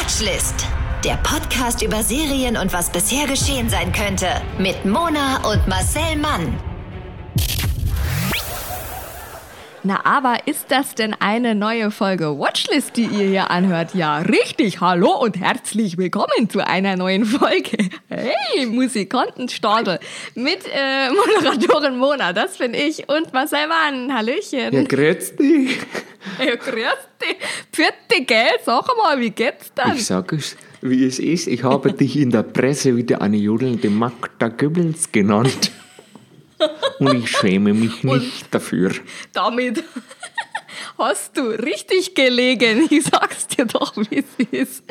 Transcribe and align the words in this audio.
Watchlist. 0.00 0.66
Der 1.04 1.16
Podcast 1.16 1.82
über 1.82 2.02
Serien 2.02 2.56
und 2.56 2.72
was 2.72 2.90
bisher 2.90 3.26
geschehen 3.26 3.68
sein 3.68 3.92
könnte. 3.92 4.28
Mit 4.58 4.86
Mona 4.86 5.46
und 5.50 5.68
Marcel 5.68 6.16
Mann. 6.16 6.69
Na, 9.82 10.04
aber 10.04 10.46
ist 10.46 10.66
das 10.68 10.94
denn 10.94 11.14
eine 11.20 11.54
neue 11.54 11.90
Folge 11.90 12.38
Watchlist, 12.38 12.98
die 12.98 13.04
ihr 13.04 13.28
hier 13.28 13.50
anhört? 13.50 13.94
Ja, 13.94 14.18
richtig. 14.18 14.82
Hallo 14.82 15.18
und 15.22 15.40
herzlich 15.40 15.96
willkommen 15.96 16.50
zu 16.50 16.66
einer 16.66 16.96
neuen 16.96 17.24
Folge. 17.24 17.88
Hey, 18.10 18.66
Musikantenstadel 18.66 19.98
mit 20.34 20.66
äh, 20.66 21.08
Moderatorin 21.38 21.96
Mona, 21.96 22.34
das 22.34 22.58
bin 22.58 22.74
ich, 22.74 23.08
und 23.08 23.32
Marcel 23.32 23.68
Mann. 23.68 24.12
Hallöchen. 24.12 24.72
Ja, 24.72 24.82
grüß 24.82 25.36
dich. 25.36 25.78
Ja, 26.38 26.56
grüß 26.56 26.98
dich. 27.22 27.36
Pfiat 27.72 28.26
gell? 28.26 28.50
Sag 28.62 28.86
mal, 28.98 29.18
wie 29.18 29.30
geht's 29.30 29.72
dann? 29.74 29.96
Ich 29.96 30.04
sag 30.04 30.30
es, 30.34 30.56
wie 30.82 31.06
es 31.06 31.18
ist. 31.18 31.46
Ich 31.46 31.64
habe 31.64 31.94
dich 31.94 32.18
in 32.18 32.30
der 32.30 32.42
Presse 32.42 32.94
wieder 32.94 33.22
eine 33.22 33.38
jodelnde 33.38 33.88
Magda 33.88 34.48
Goebbels 34.48 35.10
genannt. 35.10 35.70
Und 36.98 37.14
ich 37.14 37.30
schäme 37.30 37.74
mich 37.74 38.02
nicht 38.04 38.54
dafür. 38.54 38.92
Damit 39.32 39.82
hast 41.00 41.36
du 41.36 41.42
richtig 41.42 42.14
gelegen. 42.14 42.88
Ich 43.00 43.04
sag's 43.04 43.46
dir 43.46 43.66
doch, 43.66 43.96
wie 43.96 44.18
es 44.18 44.46
ist. 44.50 44.84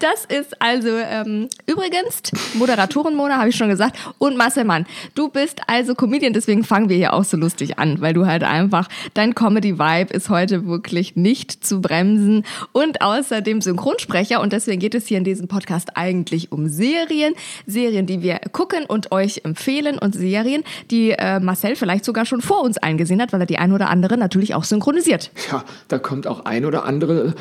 Das 0.00 0.24
ist 0.24 0.60
also 0.60 0.88
ähm, 0.88 1.48
übrigens 1.66 2.22
Moderatorin 2.54 3.14
Mona, 3.14 3.38
habe 3.38 3.50
ich 3.50 3.56
schon 3.56 3.68
gesagt, 3.68 3.96
und 4.18 4.36
Marcel 4.36 4.64
Mann. 4.64 4.86
Du 5.14 5.28
bist 5.28 5.60
also 5.66 5.94
Comedian, 5.94 6.32
deswegen 6.32 6.64
fangen 6.64 6.88
wir 6.88 6.96
hier 6.96 7.12
auch 7.12 7.24
so 7.24 7.36
lustig 7.36 7.78
an, 7.78 8.00
weil 8.00 8.14
du 8.14 8.26
halt 8.26 8.42
einfach, 8.42 8.88
dein 9.12 9.34
Comedy-Vibe 9.34 10.12
ist 10.12 10.30
heute 10.30 10.66
wirklich 10.66 11.16
nicht 11.16 11.64
zu 11.64 11.80
bremsen 11.80 12.44
und 12.72 13.02
außerdem 13.02 13.60
Synchronsprecher 13.60 14.40
und 14.40 14.52
deswegen 14.52 14.80
geht 14.80 14.94
es 14.94 15.06
hier 15.06 15.18
in 15.18 15.24
diesem 15.24 15.46
Podcast 15.46 15.96
eigentlich 15.96 16.50
um 16.50 16.68
Serien. 16.68 17.34
Serien, 17.66 18.06
die 18.06 18.22
wir 18.22 18.40
gucken 18.52 18.86
und 18.86 19.12
euch 19.12 19.42
empfehlen 19.44 19.98
und 19.98 20.14
Serien, 20.14 20.64
die 20.90 21.10
äh, 21.10 21.40
Marcel 21.40 21.76
vielleicht 21.76 22.04
sogar 22.04 22.24
schon 22.26 22.40
vor 22.40 22.62
uns 22.62 22.78
eingesehen 22.78 23.20
hat, 23.20 23.32
weil 23.32 23.40
er 23.40 23.46
die 23.46 23.58
ein 23.58 23.72
oder 23.72 23.90
andere 23.90 24.16
natürlich 24.16 24.54
auch 24.54 24.64
synchronisiert. 24.64 25.30
Ja, 25.50 25.64
da 25.88 25.98
kommt 25.98 26.26
auch 26.26 26.44
ein 26.44 26.64
oder 26.64 26.84
andere 26.84 27.34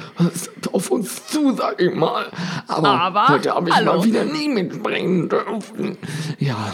auf 0.71 0.91
uns 0.91 1.27
zu, 1.27 1.55
sag 1.55 1.81
ich 1.81 1.93
mal. 1.93 2.25
Aber, 2.67 2.89
Aber, 2.89 3.27
heute 3.29 3.53
habe 3.53 3.69
ich 3.69 3.75
hallo. 3.75 3.97
mal 3.97 4.03
wieder 4.03 4.25
nie 4.25 4.49
mitbringen 4.49 5.29
dürfen. 5.29 5.97
Ja. 6.39 6.73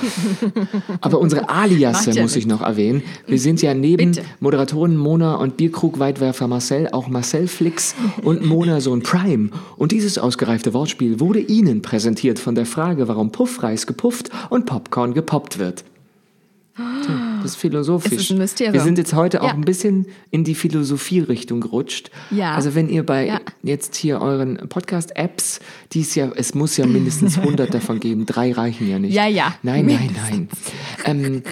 Aber 1.02 1.20
unsere 1.20 1.50
Aliasse 1.50 2.10
Macht 2.10 2.16
ja 2.16 2.22
muss 2.24 2.36
ich 2.36 2.48
noch 2.48 2.62
erwähnen. 2.62 3.04
Wir 3.28 3.40
sind 3.40 3.62
ja 3.62 3.74
neben 3.74 4.12
Bitte. 4.12 4.26
Moderatoren 4.40 4.98
Mona 4.98 5.36
und 5.36 5.58
Bierkrug-Weitwerfer 5.58 6.48
Marcel 6.48 6.90
auch 6.92 7.08
Marcel 7.08 7.48
Flix 7.48 7.96
und 8.24 8.46
Mona 8.46 8.82
Sohn 8.82 9.04
Prime. 9.04 9.50
Und 9.78 9.92
dieses 9.92 10.18
ausgereifte 10.18 10.74
Wortspiel 10.74 11.20
wurde 11.20 11.40
Ihnen 11.40 11.82
präsentiert 11.82 12.40
von 12.40 12.56
der 12.56 12.66
Frage, 12.66 13.08
warum 13.08 13.32
Puffreis 13.32 13.86
gepufft 13.88 14.30
und 14.50 14.66
Popcorn 14.66 15.14
gepoppt 15.14 15.60
wird. 15.60 15.84
Tja, 16.76 17.29
Das 17.42 17.52
ist 17.52 17.58
philosophisch. 17.58 18.14
Es 18.14 18.20
ist 18.22 18.32
ein 18.32 18.38
Mysterium. 18.38 18.74
Wir 18.74 18.82
sind 18.82 18.98
jetzt 18.98 19.14
heute 19.14 19.42
auch 19.42 19.48
Ja. 19.48 19.54
ein 19.54 19.62
bisschen 19.62 20.06
in 20.32 20.44
die 20.44 20.56
Philosophie-Richtung 20.56 21.62
gerutscht. 21.62 22.12
Ja. 22.32 22.54
Also 22.56 22.76
wenn 22.76 22.90
ihr 22.90 23.06
bei 23.06 23.28
Ja. 23.28 23.42
jetzt 23.64 23.96
hier 23.96 24.22
euren 24.22 24.58
Podcast-Apps, 24.70 25.60
die 25.94 26.02
es 26.02 26.16
ja, 26.16 26.30
es 26.36 26.54
muss 26.56 26.78
ja 26.78 26.86
mindestens 26.86 27.38
100 27.38 27.74
davon 27.74 28.00
geben, 28.00 28.26
drei 28.26 28.52
reichen 28.52 28.90
ja 28.90 29.00
nicht. 29.00 29.14
Ja, 29.14 29.28
ja. 29.28 29.56
Nein, 29.64 29.86
nein, 29.86 30.10
nein. 30.30 30.50
Ähm, 31.06 31.44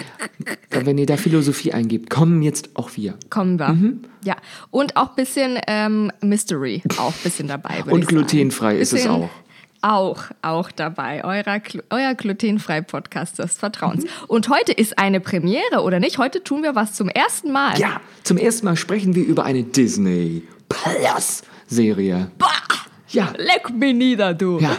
wenn 0.70 0.98
ihr 0.98 1.06
da 1.06 1.16
Philosophie 1.16 1.72
eingebt, 1.72 2.10
kommen 2.10 2.42
jetzt 2.42 2.70
auch 2.74 2.90
wir. 2.96 3.14
Kommen 3.30 3.58
wir. 3.58 3.68
Mhm. 3.70 4.00
Ja. 4.24 4.36
Und 4.70 4.96
auch 4.96 5.10
ein 5.10 5.16
bisschen 5.16 5.58
ähm, 5.66 6.12
Mystery, 6.22 6.82
auch 6.98 7.12
ein 7.12 7.22
bisschen 7.22 7.48
dabei. 7.48 7.82
Und 7.84 8.06
glutenfrei 8.06 8.76
ist 8.78 8.92
es 8.92 9.06
auch. 9.06 9.28
Auch, 9.80 10.24
auch 10.42 10.70
dabei. 10.72 11.22
Eurer, 11.24 11.56
Glu- 11.60 11.82
euer 11.90 12.14
glutenfrei 12.14 12.80
Podcast 12.80 13.38
des 13.38 13.56
Vertrauens. 13.56 14.04
Mhm. 14.04 14.08
Und 14.26 14.48
heute 14.48 14.72
ist 14.72 14.98
eine 14.98 15.20
Premiere, 15.20 15.82
oder 15.82 16.00
nicht? 16.00 16.18
Heute 16.18 16.42
tun 16.42 16.62
wir 16.62 16.74
was 16.74 16.94
zum 16.94 17.08
ersten 17.08 17.52
Mal. 17.52 17.78
Ja, 17.78 18.00
zum 18.24 18.36
ersten 18.38 18.66
Mal 18.66 18.76
sprechen 18.76 19.14
wir 19.14 19.24
über 19.24 19.44
eine 19.44 19.62
Disney 19.62 20.42
Plus 20.68 21.42
Serie. 21.68 22.30
Ja, 23.10 23.32
Leck 23.38 23.70
mich 23.72 23.94
nieder, 23.94 24.34
du. 24.34 24.58
Ja. 24.58 24.76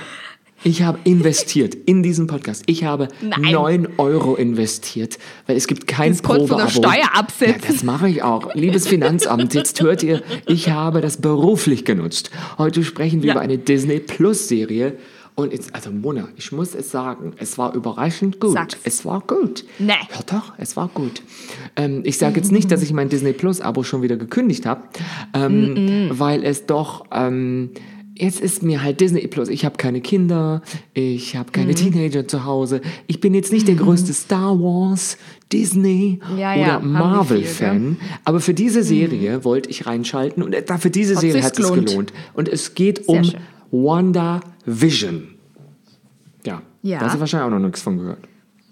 Ich 0.63 0.81
habe 0.83 0.99
investiert 1.05 1.73
in 1.73 2.03
diesen 2.03 2.27
Podcast. 2.27 2.63
Ich 2.65 2.83
habe 2.83 3.07
Nein. 3.21 3.51
9 3.53 3.87
Euro 3.97 4.35
investiert, 4.35 5.17
weil 5.47 5.55
es 5.55 5.67
gibt 5.67 5.87
kein 5.87 6.11
Das 6.11 6.21
Probeabo. 6.21 6.47
von 6.47 6.57
der 6.57 6.69
Steuer 6.69 7.09
absetzen. 7.13 7.61
Ja, 7.61 7.71
das 7.73 7.83
mache 7.83 8.09
ich 8.09 8.23
auch. 8.23 8.53
Liebes 8.55 8.87
Finanzamt, 8.87 9.53
jetzt 9.53 9.81
hört 9.81 10.03
ihr, 10.03 10.21
ich 10.47 10.69
habe 10.69 10.99
das 11.01 11.17
beruflich 11.17 11.85
genutzt. 11.85 12.31
Heute 12.57 12.83
sprechen 12.83 13.21
wir 13.21 13.27
Ja. 13.29 13.33
über 13.35 13.41
eine 13.41 13.57
Disney 13.57 13.99
Plus 13.99 14.47
Serie. 14.49 14.97
Und 15.35 15.53
jetzt, 15.53 15.73
also 15.73 15.89
Mona, 15.91 16.27
ich 16.35 16.51
muss 16.51 16.75
es 16.75 16.91
sagen, 16.91 17.31
es 17.37 17.57
war 17.57 17.73
überraschend 17.73 18.41
gut. 18.41 18.51
Sag's. 18.51 18.75
Es 18.83 19.05
war 19.05 19.21
gut. 19.21 19.63
Nee. 19.79 19.93
Ja 20.13 20.19
doch, 20.29 20.51
es 20.57 20.75
war 20.75 20.89
gut. 20.93 21.21
Ähm, 21.77 22.01
ich 22.03 22.17
sage 22.17 22.35
jetzt 22.35 22.51
nicht, 22.51 22.69
dass 22.73 22.81
ich 22.81 22.91
mein 22.91 23.07
Disney 23.07 23.31
Plus 23.31 23.61
Abo 23.61 23.83
schon 23.83 24.01
wieder 24.01 24.17
gekündigt 24.17 24.65
habe, 24.65 24.81
ähm, 25.33 26.09
weil 26.11 26.43
es 26.43 26.65
doch... 26.65 27.05
Ähm, 27.13 27.69
Jetzt 28.21 28.41
ist 28.41 28.63
mir 28.63 28.83
halt 28.83 28.99
Disney 28.99 29.25
Plus. 29.27 29.47
Ich 29.47 29.63
habe 29.63 29.77
keine 29.77 30.01
Kinder, 30.01 30.61
ich 30.93 31.35
habe 31.37 31.47
Mhm. 31.49 31.53
keine 31.53 31.73
Teenager 31.75 32.27
zu 32.27 32.43
Hause. 32.43 32.81
Ich 33.07 33.21
bin 33.21 33.33
jetzt 33.33 33.51
nicht 33.53 33.67
der 33.67 33.75
größte 33.75 34.13
Star 34.13 34.59
Wars, 34.59 35.17
Disney 35.53 36.19
Ja, 36.37 36.53
ja, 36.53 36.77
oder 36.77 36.85
Marvel-Fan. 36.85 37.97
Aber 38.25 38.41
für 38.41 38.53
diese 38.53 38.83
Serie 38.83 39.43
wollte 39.45 39.69
ich 39.69 39.85
reinschalten 39.87 40.43
und 40.43 40.53
äh, 40.53 40.63
für 40.77 40.89
diese 40.89 41.15
Hat 41.15 41.21
Serie 41.21 41.43
hat 41.43 41.57
es 41.57 41.65
gelohnt. 41.65 41.87
gelohnt. 41.87 42.13
Und 42.33 42.49
es 42.49 42.75
geht 42.75 43.05
Sehr 43.05 43.15
um 43.15 43.23
schön. 43.23 43.39
Wanda 43.71 44.41
Vision. 44.65 45.29
Ja, 46.45 46.61
Ja. 46.81 46.99
da 46.99 47.05
hast 47.05 47.15
du 47.15 47.19
wahrscheinlich 47.21 47.47
auch 47.47 47.57
noch 47.57 47.65
nichts 47.65 47.81
von 47.81 47.97
gehört. 47.99 48.19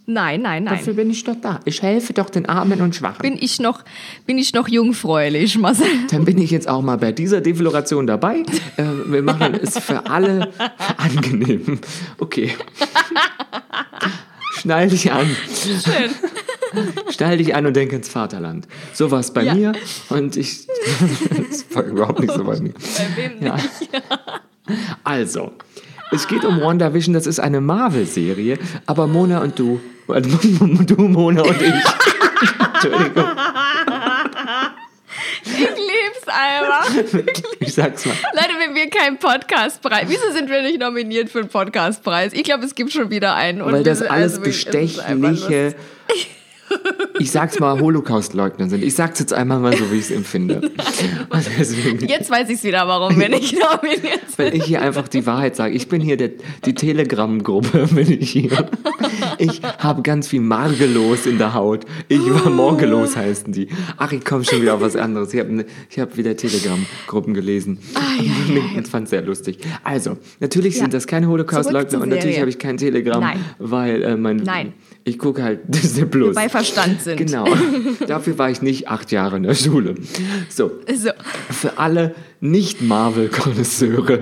Nein, 0.09 0.41
nein, 0.41 0.63
nein. 0.63 0.78
Dafür 0.78 0.94
bin 0.94 1.09
ich 1.12 1.25
doch 1.25 1.35
da. 1.41 1.59
Ich 1.66 1.81
helfe 1.81 2.13
doch 2.13 2.29
den 2.29 2.45
Armen 2.47 2.79
und 2.79 2.95
Schwachen. 2.95 3.22
Bin 3.22 3.38
ich 3.38 3.59
noch, 3.59 3.84
bin 4.25 4.38
ich 4.38 4.53
noch 4.53 4.69
jungfräulich, 4.69 5.57
Marcel? 5.57 5.85
Dann 6.12 6.23
bin 6.23 6.38
ich 6.38 6.50
jetzt 6.50 6.69
auch 6.69 6.81
mal 6.81 6.97
bei 6.97 7.12
dieser 7.12 7.41
Defloration 7.41 8.07
dabei. 8.07 8.44
Äh, 8.78 8.84
wir 9.07 9.22
machen 9.22 9.56
es 9.62 9.78
für 9.79 10.06
alle 10.09 10.53
angenehm. 10.97 11.79
Okay. 12.19 12.51
Schnall 14.53 14.88
dich 14.88 15.12
an. 15.12 15.28
Schön. 15.53 16.12
Schnall 17.13 17.38
dich 17.38 17.53
an 17.53 17.66
und 17.66 17.75
denk 17.75 17.91
ins 17.91 18.07
Vaterland. 18.07 18.66
So 18.94 19.12
war 19.12 19.19
es 19.19 19.31
bei 19.31 19.44
Ja. 19.44 19.53
mir 19.56 19.74
und 20.07 20.38
ich. 20.38 20.68
das 21.50 21.66
war 21.75 21.84
überhaupt 21.84 22.22
nicht 22.22 22.31
so 22.34 22.45
bei 22.45 22.57
mir. 22.62 22.72
Bei 22.74 23.22
wem 23.24 23.45
Ja. 23.45 23.57
Also, 25.03 25.51
es 26.12 26.28
geht 26.29 26.45
um 26.45 26.62
WandaVision, 26.62 27.13
das 27.13 27.28
ist 27.28 27.39
eine 27.39 27.59
Marvel-Serie, 27.62 28.57
aber 28.85 29.07
Mona 29.07 29.41
und 29.41 29.59
du, 29.59 29.79
äh, 30.09 30.22
du, 30.85 31.01
Mona 31.01 31.41
und 31.41 31.62
ich. 31.62 31.73
Entschuldigung, 32.73 33.25
Ich 35.44 35.57
lieb's 35.57 36.28
einfach. 36.28 36.90
ich 37.59 37.73
sag's 37.73 38.06
mal. 38.06 38.16
Leute, 38.34 38.50
wenn 38.59 38.75
wir 38.75 38.90
keinen 38.90 39.18
Podcastpreis. 39.18 40.06
Wieso 40.07 40.31
sind 40.31 40.50
wir 40.50 40.62
nicht 40.62 40.79
nominiert 40.79 41.29
für 41.29 41.40
einen 41.40 41.50
Podcastpreis? 41.50 42.34
Ich 42.34 42.44
glaube, 42.44 42.66
es 42.66 42.75
gibt 42.75 42.91
schon 42.91 43.09
wieder 43.09 43.35
einen. 43.35 43.62
Und 43.62 43.73
Weil 43.73 43.84
das 43.84 44.01
alles 44.01 44.34
also 44.34 44.45
wirklich, 44.45 44.66
bestechliche, 44.66 45.75
ich 47.20 47.32
sag's 47.32 47.60
mal, 47.60 47.80
Holocaust-Leugner 47.80 48.70
sind. 48.70 48.84
Ich 48.84 48.96
sag's 48.96 49.20
jetzt 49.20 49.34
einmal 49.34 49.60
mal 49.60 49.76
so, 49.76 49.92
wie 49.92 49.96
ich 49.96 50.06
es 50.06 50.12
empfinde. 50.12 50.72
Jetzt 52.08 52.30
weiß 52.30 52.50
ich 52.50 52.64
wieder, 52.64 52.88
warum 52.88 53.20
wir 53.20 53.30
nicht 53.30 53.54
nominiert 53.58 54.22
sind. 54.28 54.38
weil 54.40 54.56
ich 54.56 54.64
hier 54.64 54.82
einfach 54.82 55.08
die 55.08 55.26
Wahrheit 55.26 55.56
sage. 55.56 55.74
Ich 55.76 55.88
bin 55.88 56.02
hier 56.02 56.18
der, 56.18 56.32
die 56.66 56.74
Telegram-Gruppe, 56.74 57.88
bin 57.92 58.12
ich 58.12 58.32
hier. 58.32 58.70
Ich 59.38 59.62
habe 59.80 60.02
ganz 60.02 60.28
viel 60.28 60.42
Margelos 60.42 61.26
in 61.26 61.38
der 61.38 61.54
Haut. 61.54 61.86
Ich 62.08 62.20
war 62.34 62.50
Morgelos 62.50 63.16
heißen 63.16 63.52
die. 63.52 63.68
Ach, 63.98 64.12
ich 64.12 64.24
komme 64.26 64.44
schon 64.46 64.62
wieder 64.62 64.76
auf 64.76 64.82
was 64.82 64.96
anderes. 64.96 65.34
Ich 65.34 65.40
habe 65.40 65.54
ne, 65.54 65.66
ich 65.90 66.00
hab 66.00 66.18
wieder 66.18 66.36
Telegram-Gruppen 66.36 67.34
gelesen 67.34 67.80
und 68.75 68.88
fand 68.88 69.10
sehr 69.10 69.22
lustig. 69.22 69.60
Also, 69.84 70.18
natürlich 70.40 70.75
Ja. 70.75 70.81
sind 70.81 70.94
das 70.94 71.08
keine 71.08 71.28
Holocaust-Leugner 71.28 72.02
und 72.02 72.10
natürlich 72.10 72.40
habe 72.40 72.50
ich 72.50 72.60
kein 72.60 72.78
Telegram, 72.78 73.20
Nein. 73.20 73.40
weil 73.60 74.04
äh, 74.04 74.16
mein 74.18 74.38
Nein. 74.38 74.74
Ich 75.07 75.18
gucke 75.18 75.42
halt 75.42 75.62
Disney 75.68 76.06
Plus. 76.06 76.36
Bei 76.36 76.50
Verstand 76.50 77.01
sind. 77.01 77.18
Genau. 77.18 77.45
Dafür 78.07 78.38
war 78.38 78.51
ich 78.51 78.62
nicht 78.62 78.89
acht 78.89 79.12
Jahre 79.12 79.38
in 79.38 79.44
der 79.44 79.56
Schule. 79.56 79.95
So, 80.50 80.71
So. 80.94 81.09
für 81.50 81.77
alle 81.77 82.13
Nicht-Marvel-Konnoisseure 82.42 84.19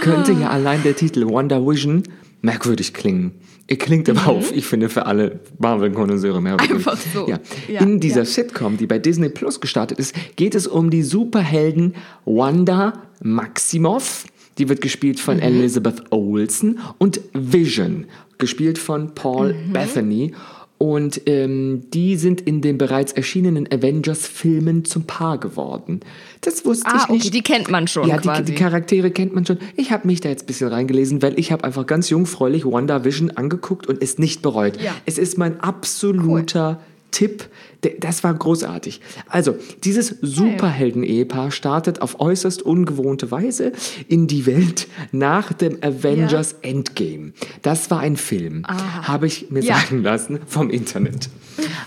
könnte 0.00 0.32
ja 0.32 0.50
allein 0.50 0.82
der 0.82 0.94
Titel 0.96 1.26
Wonder 1.28 1.66
Vision 1.66 2.02
merkwürdig 2.42 2.94
klingen. 2.94 3.32
Er 3.66 3.76
klingt 3.76 4.08
aber 4.08 4.28
auf, 4.28 4.50
ich 4.54 4.64
finde, 4.64 4.88
für 4.88 5.04
alle 5.06 5.40
Marvel-Konnoisseure 5.58 6.40
merkwürdig. 6.40 6.70
Mhm. 6.70 6.76
Einfach 6.76 6.96
so. 7.12 7.28
Ja. 7.28 7.38
Ja, 7.68 7.80
In 7.82 8.00
dieser 8.00 8.20
ja. 8.20 8.24
Sitcom, 8.24 8.76
die 8.78 8.86
bei 8.86 8.98
Disney 8.98 9.28
Plus 9.28 9.60
gestartet 9.60 9.98
ist, 9.98 10.14
geht 10.36 10.54
es 10.54 10.66
um 10.66 10.88
die 10.90 11.02
Superhelden 11.02 11.94
Wanda 12.24 13.02
Maximoff, 13.22 14.24
die 14.58 14.68
wird 14.68 14.80
gespielt 14.80 15.16
Mhm. 15.18 15.22
von 15.22 15.38
Elizabeth 15.40 16.02
Olsen, 16.10 16.78
und 16.98 17.20
Vision, 17.32 18.06
gespielt 18.38 18.78
von 18.78 19.14
Paul 19.14 19.54
Mhm. 19.54 19.72
Bethany. 19.72 20.32
Und 20.80 21.22
ähm, 21.26 21.86
die 21.92 22.14
sind 22.14 22.40
in 22.40 22.60
den 22.60 22.78
bereits 22.78 23.10
erschienenen 23.10 23.66
Avengers-Filmen 23.72 24.84
zum 24.84 25.02
Paar 25.04 25.36
geworden. 25.38 25.98
Das 26.42 26.64
wusste 26.64 26.86
Ah, 26.86 27.00
ich 27.02 27.08
nicht. 27.08 27.20
okay, 27.22 27.30
die 27.30 27.42
kennt 27.42 27.68
man 27.68 27.88
schon 27.88 28.06
Ja, 28.08 28.18
die, 28.18 28.44
die 28.44 28.54
Charaktere 28.54 29.10
kennt 29.10 29.34
man 29.34 29.44
schon. 29.44 29.58
Ich 29.76 29.90
habe 29.90 30.06
mich 30.06 30.20
da 30.20 30.28
jetzt 30.28 30.44
ein 30.44 30.46
bisschen 30.46 30.68
reingelesen, 30.68 31.20
weil 31.20 31.36
ich 31.36 31.50
habe 31.50 31.64
einfach 31.64 31.84
ganz 31.84 32.10
jungfräulich 32.10 32.64
WandaVision 32.64 33.32
angeguckt 33.32 33.88
und 33.88 34.00
es 34.00 34.18
nicht 34.18 34.40
bereut. 34.40 34.80
Ja. 34.80 34.94
Es 35.04 35.18
ist 35.18 35.36
mein 35.36 35.58
absoluter 35.58 36.78
Tipp. 37.10 37.48
Das 38.00 38.24
war 38.24 38.34
großartig. 38.34 39.00
Also, 39.28 39.56
dieses 39.84 40.16
Superhelden-Ehepaar 40.20 41.50
startet 41.50 42.02
auf 42.02 42.20
äußerst 42.20 42.62
ungewohnte 42.62 43.30
Weise 43.30 43.72
in 44.08 44.26
die 44.26 44.46
Welt 44.46 44.88
nach 45.12 45.52
dem 45.52 45.78
Avengers 45.82 46.54
Endgame. 46.62 47.32
Das 47.62 47.90
war 47.90 48.00
ein 48.00 48.16
Film, 48.16 48.64
habe 48.66 49.26
ich 49.26 49.50
mir 49.50 49.62
Ja. 49.62 49.76
sagen 49.76 50.02
lassen 50.02 50.40
vom 50.46 50.70
Internet. 50.70 51.28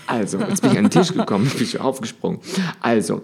Also, 0.06 0.38
jetzt 0.38 0.62
bin 0.62 0.72
ich 0.72 0.78
an 0.78 0.84
den 0.84 0.90
Tisch 0.90 1.12
gekommen, 1.12 1.50
bin 1.54 1.62
ich 1.62 1.78
aufgesprungen. 1.80 2.40
Also, 2.80 3.22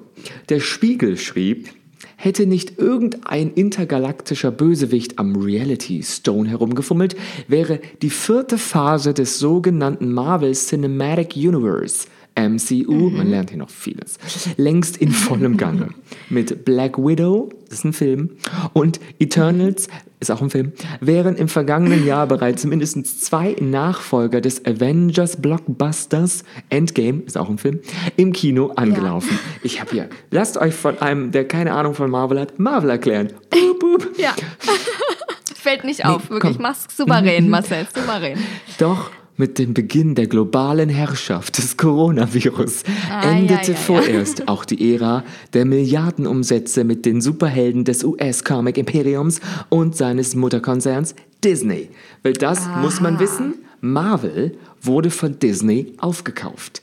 der 0.49 0.61
Spiegel 0.61 1.17
schrieb, 1.17 1.71
Hätte 2.17 2.47
nicht 2.47 2.79
irgendein 2.79 3.53
intergalaktischer 3.53 4.51
Bösewicht 4.51 5.19
am 5.19 5.37
Reality 5.37 6.03
Stone 6.03 6.49
herumgefummelt, 6.49 7.17
wäre 7.47 7.81
die 8.03 8.11
vierte 8.11 8.59
Phase 8.59 9.15
des 9.15 9.39
sogenannten 9.39 10.13
Marvel 10.13 10.53
Cinematic 10.53 11.37
Universe 11.37 12.07
MCU, 12.39 13.11
man 13.11 13.29
lernt 13.29 13.51
hier 13.51 13.59
noch 13.59 13.71
vieles, 13.71 14.19
längst 14.57 14.97
in 14.97 15.11
vollem 15.11 15.57
Gange. 15.57 15.89
Mit 16.29 16.65
Black 16.65 16.99
Widow, 16.99 17.51
das 17.69 17.81
ist 17.81 17.85
ein 17.85 17.93
Film, 17.93 18.31
und 18.73 19.01
Eternals, 19.19 19.89
ist 20.21 20.31
auch 20.31 20.43
ein 20.43 20.51
Film, 20.51 20.73
wären 21.01 21.37
im 21.37 21.49
vergangenen 21.49 22.07
Jahr 22.07 22.27
bereits 22.27 22.65
mindestens 22.65 23.21
zwei 23.21 23.57
Nachfolger 23.61 24.41
des 24.41 24.65
Avengers 24.65 25.41
Blockbusters, 25.41 26.45
Endgame, 26.71 27.23
ist 27.23 27.37
auch 27.37 27.49
ein 27.49 27.59
Film, 27.59 27.81
im 28.17 28.33
Kino 28.33 28.69
angelaufen. 28.77 29.39
Ich 29.63 29.81
habe 29.81 29.91
hier, 29.91 30.09
lasst 30.31 30.57
euch 30.59 30.75
von 30.75 30.99
einem, 31.01 31.31
der 31.33 31.47
keine 31.47 31.73
Ahnung 31.73 31.95
von 31.95 32.11
Marvel 32.11 32.41
hat, 32.41 32.59
Marvel 32.59 32.91
erklären. 32.91 33.33
Boop, 33.51 33.81
boop. 33.81 34.19
Ja. 34.19 34.35
Fällt 35.55 35.85
nicht 35.85 36.05
auf, 36.05 36.31
wirklich. 36.31 36.55
komm. 36.55 36.63
Mach's 36.63 36.87
souverän, 36.97 37.49
Marcel, 37.51 37.87
souverän. 37.95 38.39
Doch 38.79 39.11
mit 39.39 39.59
dem 39.59 39.73
Beginn 39.73 40.15
der 40.15 40.27
globalen 40.27 40.89
Herrschaft 40.91 41.57
des 41.59 41.77
Coronavirus 41.79 42.83
Ah, 43.11 43.31
endete 43.31 43.53
ja, 43.55 43.61
ja, 43.63 43.69
ja. 43.73 43.75
vorerst 43.77 44.49
auch 44.49 44.65
die 44.67 44.93
Ära 44.95 45.25
der 45.55 45.65
Milliardenumsätze 45.65 46.85
mit 46.85 47.07
den 47.07 47.21
Superhelden 47.23 47.85
des 47.85 48.05
US-Comic-Imperiums 48.05 49.41
und 49.71 49.97
seines 49.97 50.35
Mutterkonzerns 50.35 51.15
Disney. 51.43 51.89
Weil 52.23 52.35
das 52.35 52.67
muss 52.83 53.01
man 53.01 53.19
wissen, 53.21 53.55
Marvel 53.81 54.57
wurde 54.83 55.11
von 55.11 55.39
Disney 55.39 55.95
aufgekauft. 55.99 56.83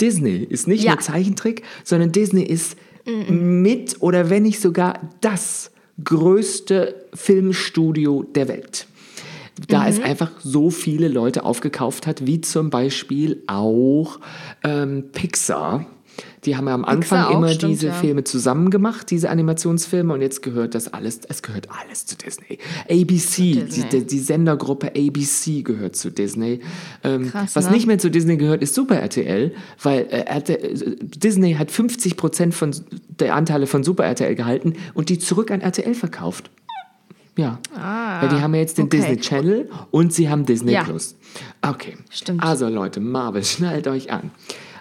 Disney 0.00 0.38
ist 0.48 0.66
nicht 0.68 0.82
Ja. 0.84 0.92
nur 0.92 1.00
Zeichentrick, 1.00 1.62
sondern 1.84 2.10
Disney 2.12 2.42
ist 2.42 2.76
mit 3.28 3.96
oder 4.00 4.28
wenn 4.30 4.42
nicht 4.44 4.60
sogar 4.60 5.00
das 5.20 5.70
größte 6.04 6.94
Filmstudio 7.14 8.24
der 8.34 8.48
Welt 8.48 8.86
da 9.68 9.86
es 9.86 10.00
einfach 10.00 10.30
so 10.42 10.70
viele 10.70 11.08
Leute 11.08 11.44
aufgekauft 11.44 12.06
hat, 12.06 12.26
wie 12.26 12.40
zum 12.40 12.70
Beispiel 12.70 13.42
auch 13.46 14.18
ähm, 14.64 15.10
Pixar. 15.12 15.86
Die 16.44 16.56
haben 16.56 16.66
ja 16.66 16.74
am 16.74 16.84
Anfang 16.84 17.32
immer 17.32 17.48
stimmt, 17.48 17.72
diese 17.72 17.86
ja. 17.88 17.92
Filme 17.92 18.24
zusammen 18.24 18.70
gemacht, 18.70 19.10
diese 19.10 19.30
Animationsfilme, 19.30 20.12
und 20.12 20.20
jetzt 20.20 20.42
gehört 20.42 20.74
das 20.74 20.92
alles, 20.92 21.20
es 21.28 21.42
gehört 21.42 21.68
alles 21.70 22.04
zu 22.04 22.16
Disney. 22.16 22.58
ABC, 22.90 23.52
Disney. 23.52 23.88
Die, 23.90 24.06
die 24.06 24.18
Sendergruppe 24.18 24.88
ABC 24.88 25.62
gehört 25.62 25.94
zu 25.94 26.10
Disney. 26.10 26.60
Ähm, 27.04 27.30
Krass, 27.30 27.54
was 27.54 27.66
ne? 27.66 27.72
nicht 27.72 27.86
mehr 27.86 27.98
zu 27.98 28.10
Disney 28.10 28.36
gehört, 28.36 28.62
ist 28.62 28.74
Super 28.74 28.96
RTL, 28.96 29.52
weil 29.82 30.06
äh, 30.10 30.24
RTL, 30.26 30.98
Disney 31.00 31.54
hat 31.54 31.70
50 31.70 32.16
Prozent 32.16 32.54
von 32.54 32.74
der 33.08 33.36
Anteile 33.36 33.66
von 33.66 33.84
Super 33.84 34.04
RTL 34.04 34.34
gehalten 34.34 34.74
und 34.94 35.08
die 35.08 35.18
zurück 35.18 35.50
an 35.50 35.60
RTL 35.60 35.94
verkauft. 35.94 36.50
Ja. 37.36 37.58
Weil 38.20 38.28
die 38.28 38.42
haben 38.42 38.54
ja 38.54 38.60
jetzt 38.60 38.76
den 38.78 38.84
Ah, 38.84 38.86
okay. 38.86 38.96
Disney 38.98 39.16
Channel 39.18 39.70
und 39.90 40.12
sie 40.12 40.28
haben 40.28 40.44
Disney 40.44 40.72
Ja. 40.72 40.84
Plus. 40.84 41.16
Okay. 41.62 41.96
Stimmt. 42.10 42.42
Also 42.42 42.68
Leute, 42.68 43.00
Marvel, 43.00 43.42
schnallt 43.44 43.86
euch 43.88 44.12
an. 44.12 44.30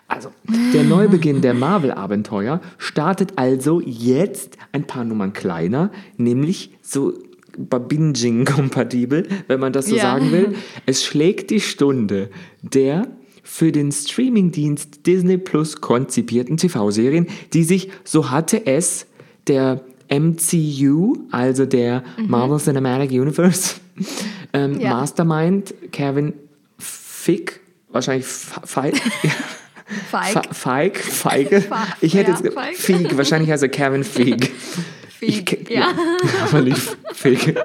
Also, 0.07 0.29
der 0.73 0.83
Neubeginn 0.83 1.41
der 1.41 1.53
Marvel-Abenteuer 1.53 2.59
startet 2.77 3.37
also 3.37 3.79
jetzt 3.79 4.57
ein 4.73 4.85
paar 4.85 5.05
Nummern 5.05 5.31
kleiner, 5.31 5.89
nämlich 6.17 6.71
so 6.81 7.13
Binging-kompatibel, 7.57 9.27
wenn 9.47 9.59
man 9.59 9.71
das 9.73 9.85
so 9.87 9.95
Ja. 9.95 10.01
sagen 10.01 10.31
will. 10.31 10.55
Es 10.85 11.03
schlägt 11.05 11.49
die 11.49 11.61
Stunde 11.61 12.29
der 12.61 13.07
für 13.43 13.71
den 13.71 13.91
Streamingdienst 13.91 15.05
Disney 15.07 15.37
Plus 15.37 15.81
konzipierten 15.81 16.57
TV-Serien, 16.57 17.27
die 17.53 17.63
sich, 17.63 17.89
so 18.03 18.29
hatte 18.31 18.65
es 18.65 19.07
der 19.47 19.81
MCU, 20.11 21.15
also 21.31 21.65
der 21.65 22.03
Marvel 22.27 22.59
Cinematic 22.59 23.11
Universe, 23.11 23.75
ähm, 24.53 24.79
Ja. 24.79 24.91
Mastermind 24.95 25.73
Kevin 25.91 26.33
Fick, 26.77 27.59
wahrscheinlich 27.89 28.25
Fe- 28.25 28.61
Feig, 28.65 28.95
Feig. 30.09 30.31
Fe- 30.33 30.41
Feig, 30.53 30.97
Feige. 30.99 31.61
Fe- 31.61 31.75
Ich 32.01 32.13
hätte 32.15 32.31
jetzt 32.31 32.53
Feig. 32.53 32.75
Feig, 32.77 33.17
wahrscheinlich 33.17 33.49
heißt 33.51 33.63
er 33.63 33.69
Kevin 33.69 34.03
Feig. 34.03 34.49
Ich 35.23 35.37
Fieg, 35.37 35.65
ke- 35.67 35.73
ja. 35.73 35.89
Aber 36.49 36.61
nicht 36.61 36.97
Fick. 37.13 37.55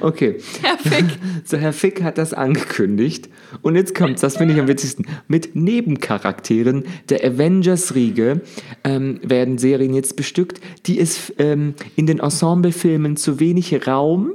Okay. 0.00 0.36
Herr 0.62 0.78
Fick. 0.78 1.04
So, 1.44 1.56
Herr 1.58 1.72
Fick 1.72 2.02
hat 2.02 2.16
das 2.18 2.32
angekündigt. 2.34 3.28
Und 3.60 3.76
jetzt 3.76 3.94
kommt's, 3.94 4.22
das 4.22 4.38
finde 4.38 4.54
ich 4.54 4.60
am 4.60 4.66
witzigsten. 4.68 5.06
Mit 5.28 5.54
Nebencharakteren 5.54 6.84
der 7.10 7.22
Avengers-Riege 7.24 8.40
ähm, 8.84 9.20
werden 9.22 9.58
Serien 9.58 9.92
jetzt 9.94 10.16
bestückt, 10.16 10.60
die 10.86 10.98
es 10.98 11.32
ähm, 11.38 11.74
in 11.96 12.06
den 12.06 12.18
Ensemblefilmen 12.18 13.16
zu 13.16 13.38
wenig 13.40 13.86
Raum 13.86 14.32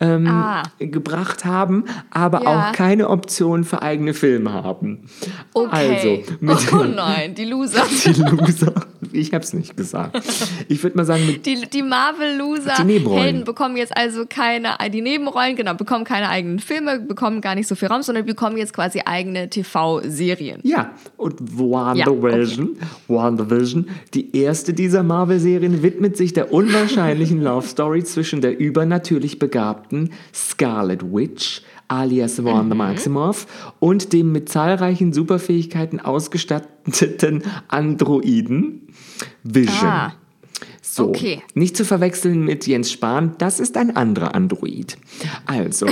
ähm, 0.00 0.26
Ah. 0.26 0.62
gebracht 0.80 1.44
haben, 1.44 1.84
aber 2.10 2.42
Ja. 2.42 2.70
auch 2.70 2.72
keine 2.72 3.08
Option 3.08 3.62
für 3.62 3.82
eigene 3.82 4.14
Filme 4.14 4.52
haben. 4.52 5.04
Okay. 5.54 6.22
Also, 6.26 6.34
mit 6.40 6.72
oh 6.72 6.84
nein, 6.84 7.34
die 7.36 7.44
Loser. 7.44 7.84
die 8.04 8.20
Loser. 8.20 8.74
Ich 9.12 9.32
hab's 9.34 9.52
nicht 9.52 9.76
gesagt. 9.76 10.20
Ich 10.68 10.82
würde 10.82 10.96
mal 10.96 11.04
sagen, 11.04 11.26
mit 11.26 11.46
Die, 11.46 11.66
die 11.72 11.82
Marvel-Loser. 11.82 12.76
Helden 12.76 13.44
bekommen 13.44 13.76
jetzt 13.76 13.96
also 13.96 14.24
keine, 14.28 14.76
die 14.92 15.00
Nebenrollen, 15.00 15.56
genau, 15.56 15.74
bekommen 15.74 16.04
keine 16.04 16.28
eigenen 16.28 16.58
Filme, 16.58 17.00
bekommen 17.00 17.40
gar 17.40 17.54
nicht 17.54 17.66
so 17.66 17.74
viel 17.74 17.88
Raum, 17.88 18.02
sondern 18.02 18.24
bekommen 18.24 18.56
jetzt 18.56 18.72
quasi 18.72 19.00
eigene 19.04 19.50
TV-Serien. 19.50 20.60
Ja, 20.62 20.92
und 21.16 21.36
WandaVision, 21.40 22.76
WandaVision, 23.08 23.88
die 24.14 24.36
erste 24.36 24.72
dieser 24.72 25.02
Marvel-Serien, 25.02 25.82
widmet 25.82 26.16
sich 26.16 26.32
der 26.32 26.52
unwahrscheinlichen 26.52 27.40
Love 27.42 27.66
Story 27.66 28.04
zwischen 28.04 28.40
der 28.40 28.58
übernatürlich 28.58 29.38
begabten 29.38 30.10
Scarlet 30.32 31.02
Witch 31.12 31.62
alias 31.90 32.42
Wanda 32.44 32.74
Maximoff 32.74 33.46
und 33.78 34.12
dem 34.12 34.32
mit 34.32 34.48
zahlreichen 34.48 35.12
Superfähigkeiten 35.12 36.00
ausgestatteten 36.00 37.42
Androiden 37.68 38.88
Vision. 39.42 39.88
Ah. 39.88 40.14
So, 40.82 41.08
Okay. 41.10 41.42
nicht 41.54 41.76
zu 41.76 41.84
verwechseln 41.84 42.44
mit 42.44 42.66
Jens 42.66 42.90
Spahn, 42.90 43.34
das 43.38 43.60
ist 43.60 43.76
ein 43.76 43.96
anderer 43.96 44.34
Android. 44.34 44.96
Also, 45.46 45.86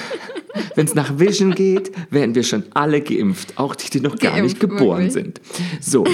wenn 0.74 0.86
es 0.86 0.94
nach 0.94 1.18
Vision 1.18 1.54
geht, 1.54 1.92
werden 2.10 2.34
wir 2.34 2.42
schon 2.42 2.64
alle 2.74 3.00
geimpft, 3.00 3.58
auch 3.58 3.74
die, 3.74 3.90
die 3.90 4.00
noch 4.00 4.16
gar 4.18 4.40
nicht 4.40 4.60
Geimpft, 4.60 4.78
geboren 4.78 5.12
wirklich. 5.12 5.12
sind. 5.12 5.40
So, 5.80 6.04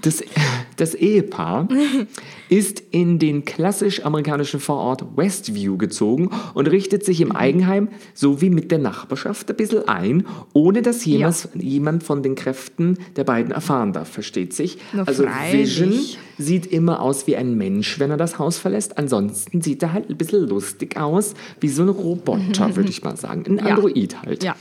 das, 0.00 0.22
das 0.80 0.94
Ehepaar 0.94 1.68
ist 2.48 2.82
in 2.90 3.18
den 3.18 3.44
klassisch 3.44 4.04
amerikanischen 4.04 4.60
Vorort 4.60 5.04
Westview 5.16 5.76
gezogen 5.76 6.30
und 6.54 6.66
richtet 6.68 7.04
sich 7.04 7.20
im 7.20 7.32
Eigenheim 7.32 7.88
sowie 8.14 8.50
mit 8.50 8.70
der 8.70 8.78
Nachbarschaft 8.78 9.50
ein 9.50 9.56
bisschen 9.56 9.88
ein, 9.88 10.26
ohne 10.52 10.82
dass 10.82 11.04
jemals, 11.04 11.48
jemand 11.54 12.02
von 12.02 12.22
den 12.22 12.34
Kräften 12.34 12.98
der 13.16 13.24
beiden 13.24 13.52
erfahren 13.52 13.92
darf, 13.92 14.08
versteht 14.08 14.54
sich. 14.54 14.78
Na, 14.92 15.02
also 15.04 15.24
freilich. 15.24 15.80
Vision 15.80 16.18
sieht 16.38 16.66
immer 16.66 17.00
aus 17.02 17.26
wie 17.26 17.36
ein 17.36 17.56
Mensch, 17.56 17.98
wenn 17.98 18.10
er 18.10 18.16
das 18.16 18.38
Haus 18.38 18.58
verlässt. 18.58 18.96
Ansonsten 18.96 19.60
sieht 19.60 19.82
er 19.82 19.92
halt 19.92 20.08
ein 20.08 20.16
bisschen 20.16 20.48
lustig 20.48 20.96
aus, 20.96 21.34
wie 21.60 21.68
so 21.68 21.82
ein 21.82 21.88
Roboter, 21.88 22.76
würde 22.76 22.90
ich 22.90 23.02
mal 23.02 23.16
sagen. 23.16 23.44
Ein 23.46 23.58
Ja. 23.58 23.74
Android 23.74 24.16
halt. 24.22 24.44
Ja. 24.44 24.56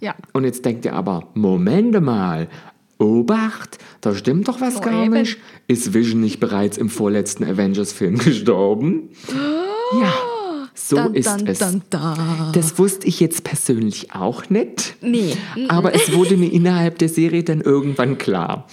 Ja. 0.00 0.14
Und 0.32 0.44
jetzt 0.44 0.64
denkt 0.64 0.84
ihr 0.84 0.92
aber, 0.92 1.28
Moment 1.34 2.00
mal, 2.00 2.48
Obacht, 2.98 3.78
da 4.00 4.14
stimmt 4.14 4.48
doch 4.48 4.60
was 4.60 4.76
Oh, 4.76 4.80
gar 4.80 5.04
eben. 5.04 5.14
nicht. 5.14 5.38
Ist 5.68 5.94
Vision 5.94 6.20
nicht 6.20 6.40
bereits 6.40 6.76
im 6.78 6.88
vorletzten 6.90 7.44
Avengers-Film 7.44 8.18
gestorben? 8.24 9.10
Ja. 10.00 10.12
So 10.80 10.96
Dun, 10.96 11.14
ist 11.14 11.26
dun, 11.28 11.46
es. 11.48 11.58
dun. 11.58 11.82
Das 12.52 12.78
wusste 12.78 13.06
ich 13.08 13.18
jetzt 13.20 13.42
persönlich 13.42 14.14
auch 14.14 14.48
nicht. 14.48 14.94
Nee. 15.02 15.36
Aber 15.68 15.92
es 15.94 16.12
wurde 16.14 16.36
mir 16.36 16.52
innerhalb 16.52 16.98
der 16.98 17.08
Serie 17.08 17.42
dann 17.42 17.60
irgendwann 17.60 18.16
klar. 18.16 18.66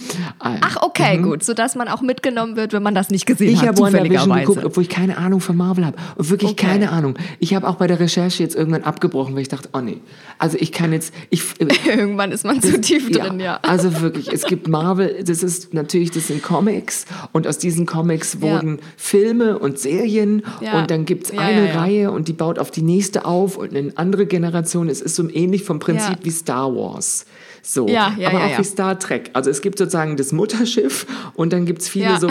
Äh, 0.43 0.57
Ach, 0.61 0.77
okay, 0.81 1.17
gut. 1.17 1.43
Sodass 1.43 1.75
man 1.75 1.87
auch 1.87 2.01
mitgenommen 2.01 2.55
wird, 2.55 2.73
wenn 2.73 2.83
man 2.83 2.93
das 2.95 3.09
nicht 3.09 3.25
gesehen 3.25 3.49
Ich 3.49 3.61
hat, 3.61 3.69
habe 3.69 3.79
WandaVision 3.81 4.37
geguckt, 4.39 4.63
obwohl 4.63 4.83
ich 4.83 4.89
keine 4.89 5.17
Ahnung 5.17 5.41
von 5.41 5.57
Marvel 5.57 5.85
habe. 5.85 5.97
Und 6.15 6.29
wirklich 6.29 6.51
Okay. 6.51 6.67
keine 6.67 6.91
Ahnung. 6.91 7.15
Ich 7.39 7.55
habe 7.55 7.67
auch 7.67 7.75
bei 7.75 7.87
der 7.87 7.99
Recherche 7.99 8.43
jetzt 8.43 8.55
irgendwann 8.55 8.83
abgebrochen, 8.83 9.33
weil 9.35 9.41
ich 9.41 9.49
dachte, 9.49 9.69
oh 9.73 9.81
nee. 9.81 9.97
Also 10.37 10.57
ich 10.59 10.71
kann 10.71 10.93
jetzt, 10.93 11.13
ich, 11.31 11.43
Irgendwann 11.87 12.31
ist 12.31 12.45
man 12.45 12.61
zu 12.61 12.79
tief 12.79 13.09
ja, 13.09 13.25
drin, 13.25 13.39
ja. 13.39 13.59
Also 13.63 13.99
wirklich, 14.01 14.31
es 14.31 14.43
gibt 14.45 14.67
Marvel, 14.67 15.23
das 15.25 15.41
ist 15.43 15.73
natürlich, 15.73 16.11
das 16.11 16.27
sind 16.27 16.43
Comics 16.43 17.05
und 17.31 17.47
aus 17.47 17.57
diesen 17.57 17.85
Comics 17.87 18.35
Ja. 18.35 18.41
wurden 18.41 18.79
Filme 18.95 19.57
und 19.57 19.79
Serien 19.79 20.43
Ja. 20.61 20.79
und 20.79 20.91
dann 20.91 21.05
gibt 21.05 21.25
es 21.25 21.31
Ja, 21.33 21.39
eine 21.41 21.61
ja, 21.67 21.73
ja. 21.73 21.73
Reihe 21.95 22.11
und 22.11 22.27
die 22.27 22.33
baut 22.33 22.59
auf 22.59 22.71
die 22.71 22.81
nächste 22.81 23.25
auf 23.25 23.57
und 23.57 23.75
eine 23.75 23.91
andere 23.95 24.25
Generation. 24.25 24.89
Es 24.89 25.01
ist 25.01 25.15
so 25.15 25.29
ähnlich 25.29 25.63
vom 25.63 25.79
Prinzip 25.79 26.09
Ja. 26.19 26.23
wie 26.23 26.31
Star 26.31 26.73
Wars. 26.75 27.25
So, 27.67 27.87
Ja, 27.87 28.15
ja, 28.19 28.29
aber 28.29 28.43
auch 28.45 28.59
wie 28.59 28.63
Star 28.63 28.99
Trek. 28.99 29.31
Also 29.33 29.49
es 29.49 29.61
gibt 29.61 29.79
sozusagen 29.79 30.17
das 30.17 30.31
Mutterschiff 30.31 31.07
und 31.33 31.51
dann 31.51 31.65
gibt 31.65 31.81
es 31.81 31.89
viele 31.89 32.19
so, 32.19 32.29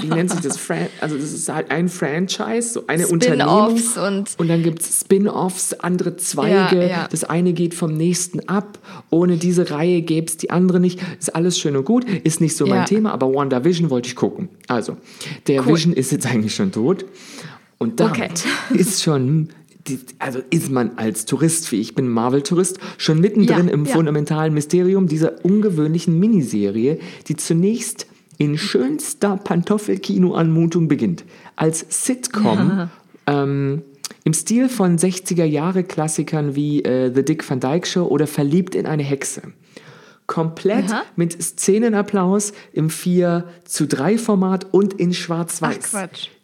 wie 0.00 0.08
nennt 0.08 0.32
sich 0.32 0.40
das? 0.40 0.56
Fran 0.56 0.86
also 1.00 1.16
das 1.16 1.32
ist 1.32 1.48
halt 1.52 1.70
ein 1.70 1.88
Franchise, 1.88 2.70
so 2.72 2.84
eine 2.88 3.06
Unternehmung. 3.06 3.76
Spin-offs 3.78 3.96
und- 3.98 4.30
und 4.40 4.48
dann 4.48 4.64
gibt 4.64 4.80
es 4.82 5.00
Spin-offs, 5.02 5.74
andere 5.74 6.16
Zweige. 6.16 7.06
Das 7.10 7.22
eine 7.22 7.52
geht 7.52 7.74
vom 7.74 7.96
nächsten 7.96 8.48
ab. 8.48 8.78
Ohne 9.10 9.36
diese 9.36 9.70
Reihe 9.70 10.02
gäbe 10.02 10.26
es 10.26 10.38
die 10.38 10.50
andere 10.50 10.80
nicht. 10.80 10.98
Ist 11.20 11.34
alles 11.36 11.56
schön 11.58 11.76
und 11.76 11.84
gut. 11.84 12.04
Ist 12.24 12.40
nicht 12.40 12.56
so 12.56 12.66
mein. 12.66 12.84
Thema, 12.86 13.12
aber 13.12 13.32
WandaVision 13.32 13.90
wollte 13.90 14.08
ich 14.08 14.16
gucken. 14.16 14.48
Also, 14.66 14.96
der 15.46 15.60
Cool. 15.60 15.74
Vision 15.76 15.92
ist 15.94 16.10
jetzt 16.12 16.26
eigentlich 16.26 16.54
schon 16.54 16.72
tot. 16.72 17.04
Und 17.78 18.00
damit 18.00 18.16
Okay. 18.16 18.30
ist 18.78 19.02
schon, 19.02 19.48
also 20.18 20.40
ist 20.50 20.70
man 20.70 20.92
als 20.96 21.24
Tourist, 21.26 21.70
wie 21.72 21.80
ich 21.80 21.94
bin 21.94 22.08
Marvel-Tourist, 22.08 22.78
schon 22.98 23.20
mittendrin 23.20 23.68
Ja, 23.68 23.72
im 23.74 23.84
ja. 23.84 23.92
fundamentalen 23.92 24.54
Mysterium 24.54 25.06
dieser 25.06 25.44
ungewöhnlichen 25.44 26.18
Miniserie, 26.18 26.98
die 27.28 27.36
zunächst 27.36 28.06
in 28.38 28.58
schönster 28.58 29.36
Pantoffelkino-Anmutung 29.36 30.88
beginnt. 30.88 31.24
Als 31.56 31.86
Sitcom 31.88 32.90
ähm, 33.26 33.82
im 34.24 34.32
Stil 34.34 34.68
von 34.68 34.98
60er-Jahre-Klassikern 34.98 36.56
wie 36.56 36.82
äh, 36.82 37.12
The 37.14 37.24
Dick 37.24 37.48
Van 37.48 37.60
Dyke 37.60 37.86
Show 37.86 38.04
oder 38.06 38.26
Verliebt 38.26 38.74
in 38.74 38.86
eine 38.86 39.02
Hexe. 39.02 39.42
Komplett 40.26 40.90
Aha. 40.90 41.02
mit 41.16 41.40
Szenenapplaus 41.42 42.52
im 42.72 42.88
4 42.88 43.46
zu 43.64 43.86
3 43.86 44.16
Format 44.16 44.66
und 44.72 44.94
in 44.94 45.12
schwarz-weiß. 45.12 45.92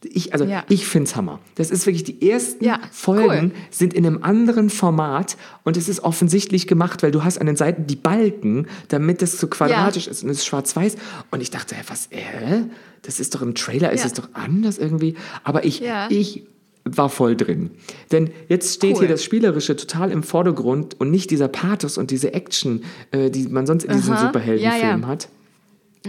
Ich, 0.05 0.33
also 0.35 0.45
Ja. 0.45 0.65
ich 0.69 0.87
find's 0.87 1.17
Hammer. 1.17 1.41
Das 1.55 1.71
ist 1.71 1.87
wirklich 1.87 2.05
die 2.05 2.31
ersten 2.31 2.63
Ja, 2.63 2.79
Folgen 2.91 3.53
cool. 3.55 3.61
sind 3.71 3.95
in 3.95 4.05
einem 4.07 4.23
anderen 4.23 4.69
Format 4.69 5.39
und 5.65 5.79
es 5.79 5.89
ist 5.89 6.01
offensichtlich 6.01 6.67
gemacht, 6.67 7.03
weil 7.03 7.11
du 7.11 7.25
hast 7.25 7.39
an 7.39 7.47
den 7.47 7.57
Seiten 7.57 7.87
die 7.87 7.97
Balken, 7.97 8.67
damit 8.89 9.23
es 9.23 9.39
so 9.41 9.47
quadratisch 9.49 10.09
ist 10.09 10.23
und 10.25 10.31
es 10.31 10.39
ist 10.39 10.47
schwarz-weiß. 10.47 10.97
Und 11.31 11.41
ich 11.41 11.51
dachte, 11.51 11.75
was, 11.89 12.07
äh? 12.09 12.65
Das 13.03 13.19
ist 13.19 13.35
doch 13.35 13.41
im 13.41 13.55
Trailer, 13.55 13.93
ist 13.93 14.01
Ja. 14.01 14.07
es 14.09 14.13
doch 14.13 14.29
anders 14.35 14.77
irgendwie. 14.77 15.15
Aber 15.43 15.65
ich, 15.65 15.81
Ja. 15.81 16.07
ich 16.11 16.43
war 16.85 17.09
voll 17.09 17.37
drin. 17.37 17.71
Denn 18.13 18.31
jetzt 18.49 18.75
steht 18.77 18.95
Cool. 18.95 19.01
hier 19.01 19.09
das 19.09 19.23
Spielerische 19.25 19.77
total 19.77 20.11
im 20.11 20.23
Vordergrund 20.23 20.99
und 21.01 21.11
nicht 21.11 21.31
dieser 21.31 21.49
Pathos 21.49 21.99
und 21.99 22.11
diese 22.11 22.33
Action, 22.35 22.83
äh, 23.11 23.31
die 23.31 23.49
man 23.49 23.67
sonst 23.67 23.85
in 23.85 23.93
diesen 23.93 24.15
Aha. 24.15 24.27
Superheldenfilmen 24.27 24.81
Ja, 24.91 24.99
ja. 25.01 25.07
hat. 25.07 25.29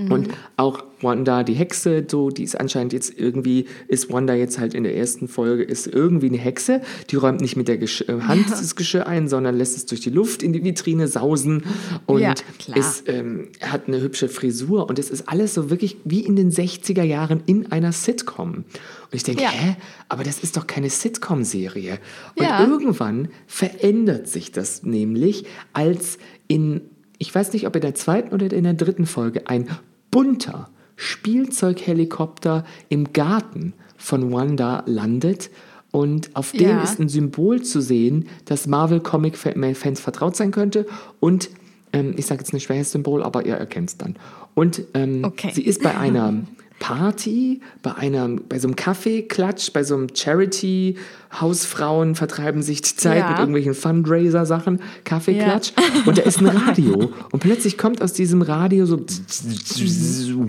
Und 0.10 0.30
auch 0.56 0.86
Wanda, 1.02 1.44
die 1.44 1.54
Hexe, 1.54 2.06
so, 2.10 2.30
die 2.30 2.44
ist 2.44 2.58
anscheinend 2.58 2.94
jetzt 2.94 3.20
irgendwie, 3.20 3.66
ist 3.90 4.10
Wanda 4.12 4.34
jetzt 4.34 4.58
halt 4.58 4.74
in 4.74 4.84
der 4.84 4.96
ersten 4.96 5.28
Folge, 5.28 5.64
ist 5.64 5.86
irgendwie 5.86 6.28
eine 6.28 6.38
Hexe. 6.38 6.82
Die 7.10 7.18
räumt 7.18 7.42
nicht 7.42 7.58
mit 7.58 7.68
der 7.68 7.78
Gesch 7.78 8.02
äh, 8.08 8.22
Hand 8.22 8.50
das 8.50 8.76
Geschirr 8.78 9.06
ein, 9.06 9.28
sondern 9.28 9.58
lässt 9.58 9.76
es 9.76 9.86
durch 9.88 10.00
die 10.00 10.10
Luft 10.10 10.44
in 10.44 10.54
die 10.54 10.64
Vitrine 10.64 11.10
sausen 11.10 11.64
und 12.06 12.22
Ja, 12.22 12.34
ist, 12.74 13.10
ähm, 13.10 13.50
hat 13.60 13.88
eine 13.90 14.00
hübsche 14.00 14.30
Frisur. 14.30 14.88
Und 14.88 14.98
es 14.98 15.10
ist 15.10 15.28
alles 15.28 15.56
so 15.56 15.70
wirklich 15.70 15.98
wie 16.06 16.22
in 16.22 16.38
den 16.38 16.52
60er 16.52 17.04
Jahren 17.04 17.44
in 17.46 17.70
einer 17.74 17.92
Sitcom. 17.92 18.54
Und 18.54 18.66
ich 19.12 19.24
denke, 19.24 19.44
Ja. 19.44 19.50
hä, 19.50 19.76
aber 20.08 20.24
das 20.24 20.40
ist 20.40 20.56
doch 20.56 20.68
keine 20.68 20.90
Sitcom-Serie. 20.90 22.00
Und 22.36 22.46
Ja. 22.46 22.66
irgendwann 22.66 23.28
verändert 23.46 24.30
sich 24.30 24.54
das 24.54 24.84
nämlich, 24.84 25.46
als 25.74 26.18
in, 26.48 26.82
ich 27.22 27.34
weiß 27.34 27.54
nicht, 27.54 27.68
ob 27.68 27.76
in 27.76 27.82
der 27.82 27.94
zweiten 27.94 28.34
oder 28.34 28.52
in 28.52 28.64
der 28.64 28.74
dritten 28.74 29.06
Folge, 29.06 29.48
ein 29.48 29.68
bunter 30.10 30.70
Spielzeughelikopter 30.96 32.66
im 32.90 33.14
Garten 33.14 33.74
von 33.98 34.32
Wanda 34.32 34.84
landet. 34.88 35.50
Und 35.92 36.36
auf 36.36 36.52
dem 36.52 36.62
Ja. 36.62 36.82
ist 36.82 37.00
ein 37.00 37.10
Symbol 37.10 37.62
zu 37.62 37.82
sehen, 37.82 38.28
das 38.46 38.66
Marvel-Comic-Fans 38.66 40.00
vertraut 40.00 40.36
sein 40.36 40.52
könnte. 40.52 40.88
Und 41.20 41.50
ähm, 41.94 42.14
ich 42.18 42.26
sage 42.26 42.40
jetzt 42.42 42.54
nicht 42.54 42.70
welches 42.70 42.92
Symbol, 42.92 43.22
aber 43.24 43.46
ihr 43.46 43.56
erkennt 43.56 43.90
es 43.90 43.98
dann. 43.98 44.16
Und 44.54 44.82
ähm, 44.94 45.24
Okay. 45.26 45.52
sie 45.54 45.64
ist 45.64 45.84
bei 45.84 45.96
einer 45.98 46.34
Party, 46.82 47.62
bei, 47.84 47.94
einer, 47.94 48.28
bei 48.28 48.58
so 48.58 48.68
einem 48.68 48.76
Kaffeeklatsch, 48.76 49.72
bei 49.72 49.84
so 49.84 49.96
einem 49.96 50.08
Charity, 50.16 50.98
Hausfrauen 51.40 52.16
vertreiben 52.16 52.64
sich 52.64 52.82
die 52.82 52.96
Zeit 52.96 53.20
Ja. 53.20 53.30
mit 53.30 53.38
irgendwelchen 53.40 53.76
Fundraiser-Sachen, 53.76 54.82
Kaffeeklatsch. 55.04 55.74
Und 56.08 56.18
da 56.18 56.24
ist 56.24 56.40
ein 56.42 56.48
Radio. 56.48 57.14
Und 57.32 57.40
plötzlich 57.40 57.78
kommt 57.78 58.02
aus 58.02 58.14
diesem 58.14 58.42
Radio 58.42 58.86
so 58.88 58.98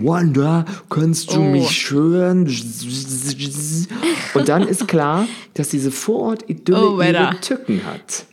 Wanda, 0.01 0.65
kannst 0.89 1.31
du 1.33 1.39
Oh. 1.39 1.43
mich 1.51 1.89
hören? 1.91 2.47
Und 4.33 4.49
dann 4.49 4.67
ist 4.67 4.87
klar, 4.87 5.27
dass 5.53 5.69
diese 5.69 5.91
Vorort-Idylle 5.91 6.89
Oh, 6.89 7.01
ihre. 7.01 7.39
Tücken 7.41 7.81
hat. 7.85 8.25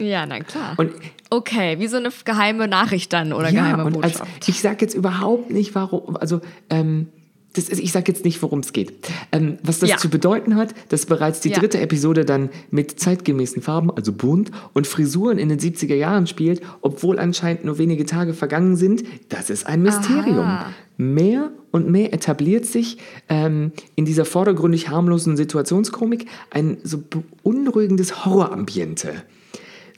Ja, 0.00 0.26
na 0.26 0.40
klar. 0.40 0.74
Und 0.76 0.90
okay, 1.30 1.78
wie 1.78 1.86
so 1.86 1.96
eine 1.96 2.10
geheime 2.24 2.68
Nachricht 2.68 3.12
dann 3.12 3.32
oder 3.32 3.50
ja, 3.50 3.62
geheime 3.62 3.84
und 3.86 4.02
als, 4.04 4.18
Botschaft. 4.18 4.48
ich 4.48 4.60
sage 4.60 4.78
jetzt 4.80 4.94
überhaupt 4.94 5.50
nicht, 5.50 5.74
warum, 5.74 6.16
also 6.16 6.40
ähm, 6.70 7.08
das 7.54 7.68
ist, 7.68 7.80
ich 7.80 7.92
sage 7.92 8.10
jetzt 8.10 8.24
nicht, 8.24 8.42
worum 8.42 8.60
es 8.60 8.72
geht. 8.72 8.92
Ähm, 9.30 9.58
was 9.62 9.78
das 9.78 9.90
Ja. 9.90 9.96
zu 9.98 10.08
bedeuten 10.08 10.56
hat, 10.56 10.74
dass 10.88 11.06
bereits 11.06 11.40
die 11.40 11.50
Ja. 11.50 11.58
dritte 11.58 11.78
Episode 11.80 12.24
dann 12.24 12.48
mit 12.70 12.98
zeitgemäßen 12.98 13.60
Farben, 13.62 13.90
also 13.90 14.12
bunt 14.12 14.50
und 14.72 14.86
Frisuren 14.86 15.38
in 15.38 15.48
den 15.48 15.58
70er 15.58 15.94
Jahren 15.94 16.26
spielt, 16.26 16.62
obwohl 16.80 17.18
anscheinend 17.18 17.64
nur 17.64 17.78
wenige 17.78 18.06
Tage 18.06 18.32
vergangen 18.34 18.76
sind, 18.76 19.04
das 19.28 19.50
ist 19.50 19.66
ein 19.66 19.82
Mysterium. 19.82 20.38
Aha. 20.46 20.66
Mehr 20.98 21.50
und 21.72 21.88
mehr 21.90 22.12
etabliert 22.12 22.64
sich 22.66 22.98
ähm, 23.28 23.72
in 23.96 24.04
dieser 24.04 24.24
vordergründig 24.24 24.88
harmlosen 24.90 25.36
Situationskomik 25.36 26.26
ein 26.50 26.76
so 26.84 27.02
beunruhigendes 27.42 28.24
Horrorambiente. 28.24 29.12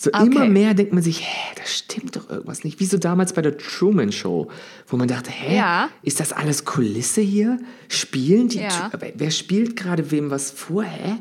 So 0.05 0.11
Okay. 0.13 0.27
immer 0.27 0.47
mehr 0.47 0.75
denkt 0.75 0.93
man 0.93 1.03
sich, 1.03 1.21
hä, 1.23 1.55
da 1.57 1.63
stimmt 1.65 2.15
doch 2.15 2.29
irgendwas 2.29 2.63
nicht. 2.63 2.79
Wie 2.79 2.85
so 2.85 2.99
damals 2.99 3.33
bei 3.33 3.41
der 3.41 3.57
Truman 3.57 4.13
Show, 4.13 4.49
wo 4.87 4.99
man 4.99 5.09
dachte, 5.09 5.31
hä, 5.31 5.57
Ja. 5.57 5.89
ist 6.03 6.21
das 6.21 6.35
alles 6.35 6.67
Kulisse 6.67 7.23
hier? 7.23 7.59
Spielen 7.89 8.49
die? 8.49 8.59
Ja. 8.59 8.91
Wer 9.17 9.31
spielt 9.31 9.77
gerade 9.77 10.11
wem 10.11 10.31
was 10.31 10.51
vor, 10.51 10.83
hä? 10.83 11.15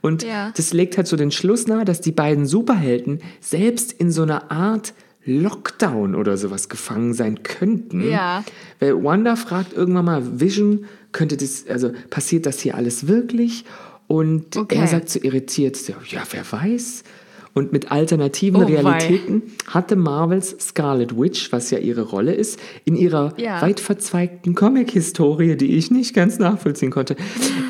Und 0.00 0.22
Ja. 0.22 0.52
das 0.56 0.72
legt 0.72 0.96
halt 0.96 1.06
so 1.06 1.16
den 1.16 1.30
Schluss 1.30 1.66
nahe, 1.66 1.84
dass 1.84 2.00
die 2.00 2.12
beiden 2.12 2.46
Superhelden 2.46 3.20
selbst 3.42 3.92
in 3.92 4.10
so 4.10 4.22
einer 4.22 4.50
Art 4.50 4.94
Lockdown 5.26 6.14
oder 6.14 6.38
sowas 6.38 6.70
gefangen 6.70 7.12
sein 7.12 7.42
könnten. 7.42 8.08
Ja. 8.10 8.42
Weil 8.78 9.04
Wanda 9.04 9.36
fragt 9.36 9.74
irgendwann 9.74 10.06
mal, 10.06 10.40
Vision, 10.40 10.86
könnte 11.12 11.36
das, 11.36 11.66
also 11.68 11.90
passiert 12.08 12.46
das 12.46 12.60
hier 12.60 12.74
alles 12.74 13.06
wirklich? 13.06 13.66
Und 14.06 14.56
Okay. 14.56 14.76
er 14.76 14.86
sagt 14.86 15.10
so 15.10 15.20
irritiert, 15.22 15.76
ja, 15.88 16.22
wer 16.30 16.50
weiß? 16.50 17.04
Und 17.52 17.72
mit 17.72 17.90
alternativen 17.90 18.62
Oh, 18.62 18.68
wei. 18.68 18.76
Realitäten 18.76 19.42
hatte 19.66 19.96
Marvels 19.96 20.56
Scarlet 20.60 21.18
Witch, 21.18 21.50
was 21.52 21.70
ja 21.70 21.78
ihre 21.78 22.02
Rolle 22.02 22.32
ist, 22.32 22.60
in 22.84 22.94
ihrer 22.94 23.34
Ja. 23.38 23.60
weit 23.60 23.80
verzweigten 23.80 24.54
Comic-Historie, 24.54 25.56
die 25.56 25.76
ich 25.76 25.90
nicht 25.90 26.14
ganz 26.14 26.38
nachvollziehen 26.38 26.90
konnte, 26.92 27.16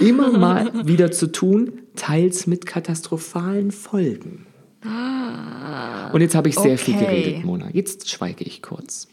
immer 0.01 0.31
mal 0.39 0.87
wieder 0.87 1.11
zu 1.13 1.29
tun, 1.33 1.73
teils 1.97 2.47
mit 2.47 2.67
katastrophalen 2.67 3.71
Folgen. 3.71 4.47
Und 6.13 6.21
jetzt 6.21 6.35
habe 6.35 6.49
ich 6.49 6.59
sehr 6.59 6.79
viel 6.79 6.95
Ah, 6.95 7.03
okay. 7.03 7.23
geredet, 7.23 7.45
Mona. 7.45 7.69
Jetzt 7.73 8.09
schweige 8.11 8.45
ich 8.45 8.63
kurz. 8.63 9.09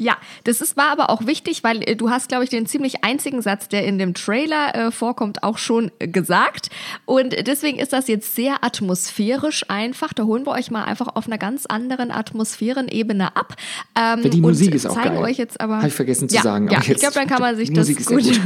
Ja, 0.00 0.16
das 0.44 0.62
ist, 0.62 0.78
war 0.78 0.90
aber 0.90 1.10
auch 1.10 1.26
wichtig, 1.26 1.62
weil 1.62 1.86
äh, 1.86 1.94
du 1.94 2.08
hast, 2.08 2.30
glaube 2.30 2.44
ich, 2.44 2.48
den 2.48 2.64
ziemlich 2.64 3.04
einzigen 3.04 3.42
Satz, 3.42 3.68
der 3.68 3.84
in 3.84 3.98
dem 3.98 4.14
Trailer 4.14 4.74
äh, 4.74 4.90
vorkommt, 4.90 5.42
auch 5.42 5.58
schon 5.58 5.92
äh, 5.98 6.08
gesagt. 6.08 6.70
Und 7.04 7.46
deswegen 7.46 7.78
ist 7.78 7.92
das 7.92 8.08
jetzt 8.08 8.34
sehr 8.34 8.64
atmosphärisch 8.64 9.68
einfach. 9.68 10.14
Da 10.14 10.22
holen 10.22 10.46
wir 10.46 10.52
euch 10.52 10.70
mal 10.70 10.84
einfach 10.84 11.08
auf 11.16 11.26
einer 11.26 11.36
ganz 11.36 11.66
anderen 11.66 12.10
Atmosphärenebene 12.10 13.36
ab. 13.36 13.56
Ähm, 13.94 14.20
Ja, 14.22 14.30
die 14.30 14.38
und 14.38 14.40
Musik 14.40 14.74
ist 14.74 14.86
auch 14.86 14.94
zeigen 14.94 15.16
geil. 15.16 15.24
euch 15.24 15.36
jetzt 15.36 15.60
aber. 15.60 15.82
Hab 15.82 15.86
ich 15.88 15.92
vergessen 15.92 16.30
zu 16.30 16.36
ja, 16.36 16.42
sagen, 16.42 16.70
Ja, 16.70 16.78
ich 16.80 16.94
glaube, 16.94 17.12
dann 17.14 17.26
kann 17.28 17.42
man 17.42 17.56
sich 17.56 17.70
das 17.70 17.94
gut. 17.94 18.24
gut. 18.24 18.40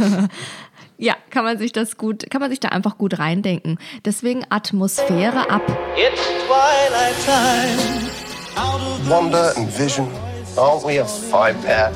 ja, 0.98 1.14
kann 1.30 1.44
man 1.44 1.56
sich 1.58 1.70
das 1.70 1.96
gut, 1.96 2.28
kann 2.30 2.40
man 2.40 2.50
sich 2.50 2.58
da 2.58 2.70
einfach 2.70 2.98
gut 2.98 3.20
reindenken. 3.20 3.78
Deswegen 4.04 4.44
Atmosphäre 4.48 5.48
ab. 5.50 5.62
It's 5.96 6.20
twilight 6.48 7.14
time. 7.24 8.10
Out 8.56 8.80
of 8.80 9.04
the 9.04 9.10
Wanda 9.10 9.52
and 9.52 9.78
Vision. 9.78 10.08
Aren't 10.56 10.84
we 10.84 10.98
a 10.98 11.04
five 11.04 11.60
pair? 11.62 11.90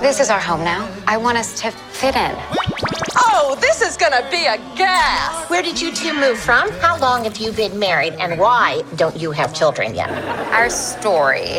This 0.00 0.18
is 0.18 0.30
our 0.30 0.40
home 0.40 0.64
now. 0.64 0.88
I 1.06 1.18
want 1.18 1.36
us 1.36 1.60
to 1.60 1.70
fit 1.70 2.16
in. 2.16 2.34
Oh, 3.16 3.56
this 3.60 3.82
is 3.82 3.98
gonna 3.98 4.26
be 4.30 4.46
a 4.46 4.56
gas! 4.76 5.48
Where 5.50 5.62
did 5.62 5.78
you 5.78 5.92
two 5.92 6.14
move 6.18 6.38
from? 6.38 6.70
How 6.80 6.98
long 6.98 7.24
have 7.24 7.36
you 7.36 7.52
been 7.52 7.78
married? 7.78 8.14
And 8.14 8.38
why 8.38 8.82
don't 8.96 9.16
you 9.16 9.30
have 9.30 9.52
children 9.54 9.94
yet? 9.94 10.08
Our 10.52 10.70
story. 10.70 11.58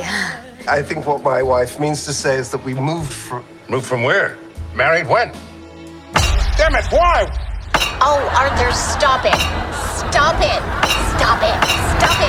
I 0.68 0.82
think 0.82 1.06
what 1.06 1.22
my 1.22 1.44
wife 1.44 1.80
means 1.80 2.04
to 2.06 2.14
say 2.14 2.38
is 2.38 2.50
that 2.50 2.64
we 2.64 2.74
moved 2.74 3.14
from. 3.14 3.46
Moved 3.70 3.86
from 3.86 4.02
where? 4.02 4.38
Married 4.74 5.08
when? 5.08 5.32
Damn 6.58 6.74
it, 6.76 6.86
why? 6.90 7.28
Oh, 8.02 8.22
Arthur, 8.34 8.72
stop 8.74 9.24
it. 9.24 9.38
Stop 10.10 10.42
it. 10.42 10.62
Stop 11.14 11.44
it. 11.44 11.58
Stop 12.00 12.22
it. 12.22 12.27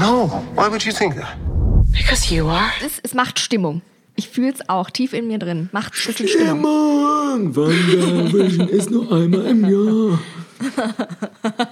No. 0.00 0.28
Why 0.54 0.68
would 0.68 0.84
you 0.84 0.92
think 0.92 1.14
that? 1.16 1.36
Because 1.92 2.34
you 2.34 2.48
are? 2.48 2.70
Es, 2.82 2.98
es 3.02 3.12
macht 3.12 3.38
Stimmung. 3.38 3.82
Ich 4.16 4.28
fühle 4.28 4.52
es 4.52 4.66
auch 4.68 4.90
tief 4.90 5.12
in 5.12 5.26
mir 5.28 5.38
drin. 5.38 5.68
Macht 5.72 5.94
Stimmung. 5.94 6.62
Mann, 6.62 7.54
WandaVision 7.54 8.68
ist 8.68 8.90
nur 8.90 9.12
einmal 9.12 9.46
im 9.46 9.64
Jahr. 9.68 10.18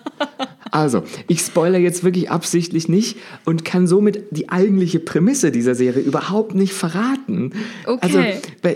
Also, 0.78 1.02
ich 1.26 1.40
spoilere 1.40 1.80
jetzt 1.80 2.04
wirklich 2.04 2.30
absichtlich 2.30 2.88
nicht 2.88 3.16
und 3.44 3.64
kann 3.64 3.86
somit 3.86 4.22
die 4.30 4.48
eigentliche 4.48 5.00
Prämisse 5.00 5.50
dieser 5.50 5.74
Serie 5.74 6.02
überhaupt 6.02 6.54
nicht 6.54 6.72
verraten. 6.72 7.52
Okay. 7.86 7.98
Also, 8.00 8.20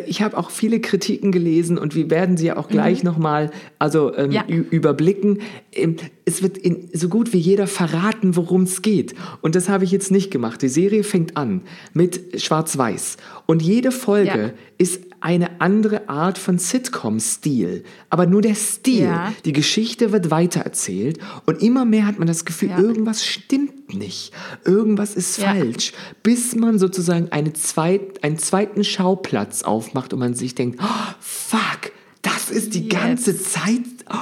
ich 0.07 0.23
habe 0.23 0.37
auch 0.37 0.51
viele 0.51 0.81
Kritiken 0.81 1.31
gelesen 1.31 1.79
und 1.79 1.95
wir 1.95 2.11
werden 2.11 2.37
sie 2.37 2.47
ja 2.47 2.57
auch 2.57 2.69
gleich 2.69 3.05
noch 3.05 3.13
nochmal 3.13 3.51
also, 3.79 4.17
ähm, 4.17 4.31
Ja. 4.33 4.45
überblicken. 4.47 5.39
Ähm, 5.73 5.97
Es 6.25 6.41
wird 6.41 6.57
in 6.57 6.89
so 6.93 7.09
gut 7.09 7.33
wie 7.33 7.39
jeder 7.39 7.67
verraten, 7.67 8.37
worum 8.37 8.63
es 8.63 8.81
geht. 8.81 9.13
Und 9.41 9.57
das 9.57 9.69
habe 9.69 9.83
ich 9.83 9.91
jetzt 9.91 10.13
nicht 10.13 10.31
gemacht. 10.31 10.63
Die 10.63 10.69
Serie 10.69 11.03
fängt 11.03 11.37
an 11.37 11.63
mit 11.95 12.41
Schwarz-Weiß. 12.41 13.17
Und 13.47 13.61
jede 13.61 13.91
Folge 13.91 14.39
Ja. 14.39 14.51
ist 14.79 15.01
eine 15.21 15.61
andere 15.61 16.09
Art 16.09 16.39
von 16.39 16.59
Sitcom-Stil. 16.59 17.83
Aber 18.09 18.27
nur 18.27 18.41
der 18.41 18.55
Stil. 18.55 19.03
Ja. 19.03 19.33
Die 19.45 19.53
Geschichte 19.53 20.13
wird 20.13 20.31
weitererzählt 20.31 21.19
und 21.47 21.61
immer 21.63 21.85
mehr 21.93 22.07
hat 22.07 22.19
man 22.19 22.27
das 22.27 22.45
Gefühl, 22.45 22.71
Ja. 22.71 22.79
irgendwas 22.81 23.25
stimmt 23.25 23.95
nicht. 23.95 24.33
Irgendwas 24.65 25.15
ist 25.15 25.39
Ja. 25.39 25.55
falsch. 25.55 25.93
Bis 26.23 26.57
man 26.57 26.79
sozusagen 26.79 27.29
eine 27.31 27.53
zweit, 27.53 28.25
einen 28.25 28.39
zweiten 28.39 28.83
Schauplatz 28.83 29.63
aufmacht 29.63 30.13
und 30.13 30.19
man 30.19 30.35
sich 30.35 30.55
denkt, 30.55 30.81
oh, 30.83 31.15
fuck, 31.21 31.93
das 32.23 32.51
ist 32.51 32.75
die 32.75 32.85
Jetzt. 32.89 32.91
ganze 32.93 33.37
Zeit. 33.37 33.83
Oh, 34.09 34.17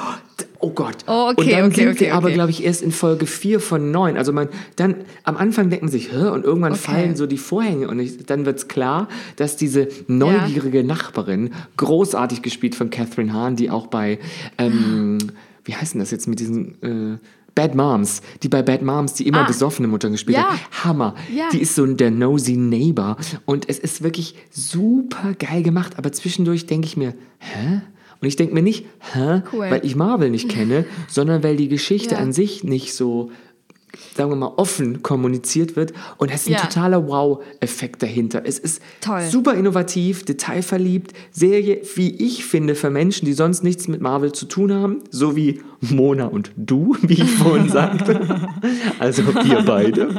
oh 0.60 0.70
Gott. 0.70 0.96
Oh, 1.06 1.28
okay, 1.30 1.42
und 1.42 1.50
dann 1.52 1.64
okay, 1.66 1.74
sind 1.80 1.88
okay, 1.90 2.00
wir 2.06 2.14
aber, 2.14 2.26
okay. 2.26 2.34
glaube 2.34 2.50
ich, 2.50 2.64
erst 2.64 2.82
in 2.82 2.92
Folge 2.92 3.26
4 3.26 3.60
von 3.60 3.90
9. 3.90 4.16
Also 4.16 4.32
man, 4.32 4.48
dann 4.76 4.96
am 5.24 5.36
Anfang 5.36 5.68
denkt 5.70 5.82
man 5.84 5.90
sich, 5.92 6.10
Hä? 6.12 6.28
und 6.28 6.44
irgendwann 6.44 6.72
Okay. 6.72 6.82
fallen 6.82 7.16
so 7.16 7.26
die 7.26 7.38
Vorhänge 7.38 7.88
und 7.88 7.98
ich, 8.00 8.24
dann 8.26 8.44
wird 8.46 8.58
es 8.58 8.68
klar, 8.68 9.08
dass 9.36 9.56
diese 9.56 9.88
neugierige 10.06 10.82
Nachbarin, 10.82 11.50
großartig 11.76 12.42
gespielt 12.42 12.74
von 12.74 12.90
Catherine 12.90 13.32
Hahn, 13.32 13.54
die 13.56 13.70
auch 13.70 13.86
bei, 13.88 14.18
ähm, 14.58 15.18
wie 15.64 15.74
heißt 15.74 15.92
denn 15.94 16.00
das 16.00 16.10
jetzt 16.10 16.26
mit 16.26 16.40
diesen 16.40 16.82
äh, 16.82 17.18
Bad 17.54 17.74
Moms, 17.74 18.22
die 18.42 18.48
bei 18.48 18.62
Bad 18.62 18.82
Moms, 18.82 19.14
die 19.14 19.26
immer 19.26 19.40
Ah. 19.40 19.46
besoffene 19.46 19.88
Mutter 19.88 20.10
gespielt 20.10 20.38
Ja. 20.38 20.52
hat. 20.52 20.84
Hammer. 20.84 21.14
Ja. 21.34 21.48
Die 21.52 21.58
ist 21.60 21.74
so 21.74 21.84
der 21.86 22.10
nosy 22.10 22.56
Neighbor 22.56 23.16
und 23.46 23.68
es 23.68 23.78
ist 23.78 24.02
wirklich 24.02 24.34
super 24.50 25.34
geil 25.38 25.62
gemacht, 25.62 25.94
aber 25.98 26.12
zwischendurch 26.12 26.66
denke 26.66 26.86
ich 26.86 26.96
mir, 26.96 27.14
hä? 27.38 27.82
Und 28.22 28.28
ich 28.28 28.36
denke 28.36 28.52
mir 28.54 28.62
nicht, 28.62 28.84
hä? 29.14 29.42
Cool. 29.52 29.70
Weil 29.70 29.84
ich 29.84 29.96
Marvel 29.96 30.30
nicht 30.30 30.48
kenne, 30.48 30.84
sondern 31.08 31.42
weil 31.42 31.56
die 31.56 31.68
Geschichte 31.68 32.14
Ja. 32.16 32.20
an 32.20 32.32
sich 32.32 32.64
nicht 32.64 32.94
so 32.94 33.30
sagen 34.16 34.30
wir 34.30 34.36
mal, 34.36 34.52
offen 34.56 35.02
kommuniziert 35.02 35.76
wird. 35.76 35.92
Und 36.18 36.30
es 36.30 36.42
ist 36.42 36.48
ein 36.48 36.52
Ja. 36.54 36.60
totaler 36.60 37.06
Wow-Effekt 37.06 38.02
dahinter. 38.02 38.42
Es 38.44 38.58
ist 38.58 38.82
Toll. 39.00 39.22
super 39.30 39.54
innovativ, 39.54 40.24
detailverliebt, 40.24 41.12
Serie, 41.30 41.80
wie 41.94 42.10
ich 42.10 42.44
finde, 42.44 42.74
für 42.74 42.90
Menschen, 42.90 43.24
die 43.26 43.32
sonst 43.32 43.62
nichts 43.64 43.88
mit 43.88 44.00
Marvel 44.00 44.32
zu 44.32 44.46
tun 44.46 44.72
haben, 44.72 44.98
so 45.10 45.36
wie 45.36 45.60
Mona 45.80 46.26
und 46.26 46.50
du, 46.56 46.96
wie 47.02 47.14
ich 47.14 47.30
vorhin 47.30 47.68
sagte. 47.68 48.48
Also 48.98 49.22
wir 49.26 49.62
beide. 49.66 50.16